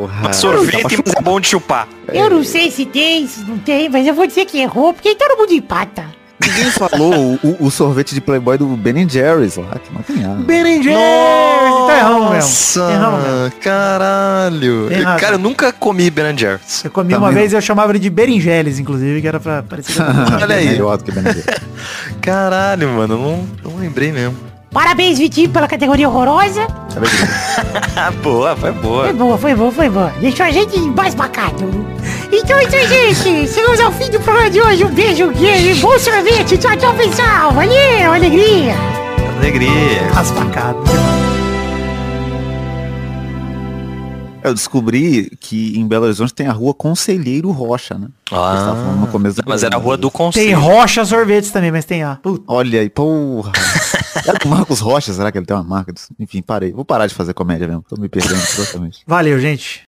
[0.00, 0.32] Porra.
[0.32, 1.86] sorvete, mas é bom de chupar.
[2.08, 5.14] Eu não sei se tem, se não tem, mas eu vou dizer que errou, porque
[5.14, 6.19] todo mundo empata.
[6.42, 10.28] Ninguém falou o, o sorvete de Playboy do Ben Jerry's lá, que não tem A.
[10.34, 11.86] Ben Jerry's!
[11.86, 12.34] Tá errando mesmo.
[12.34, 13.60] Nossa, Tá mesmo.
[13.60, 14.88] caralho.
[14.90, 15.18] Razão.
[15.18, 16.84] Cara, eu nunca comi Ben Jerry's.
[16.84, 19.62] Eu comi Tá uma vez e eu chamava ele de berinjeles, inclusive, que era pra
[19.62, 20.00] parecer...
[20.42, 20.66] Olha aí.
[20.70, 21.44] Melhor do que Ben Jerry's.
[22.22, 24.36] Caralho, mano, eu não, não lembrei mesmo.
[24.72, 26.64] Parabéns, Vitinho, pela categoria horrorosa.
[28.22, 29.12] Boa, foi Foi boa.
[29.12, 30.12] boa, foi boa, foi boa.
[30.20, 31.50] Deixou a gente mais bacana.
[32.32, 33.50] Então é isso aí, gente.
[33.52, 34.84] Chegamos ao fim do programa de hoje.
[34.84, 36.56] Um beijo, um queijo, bom sorvete.
[36.56, 37.52] Tchau, tchau, pessoal.
[37.52, 38.74] Valeu, alegria.
[39.38, 39.70] Alegria.
[40.16, 40.88] As facadas.
[44.42, 48.06] Eu descobri que em Belo Horizonte tem a rua Conselheiro Rocha, né?
[48.32, 50.58] Ah, no começo mas era a rua do Tem conselho.
[50.60, 52.16] rocha sorvetes também, mas tem A.
[52.22, 52.44] Puta.
[52.46, 53.52] Olha aí, porra.
[54.26, 55.92] Era do Marcos Rocha, será que ele tem uma marca?
[55.92, 56.08] disso?
[56.18, 56.72] Enfim, parei.
[56.72, 57.84] Vou parar de fazer comédia mesmo.
[57.88, 59.02] Tô me perdendo totalmente.
[59.06, 59.88] Valeu, gente.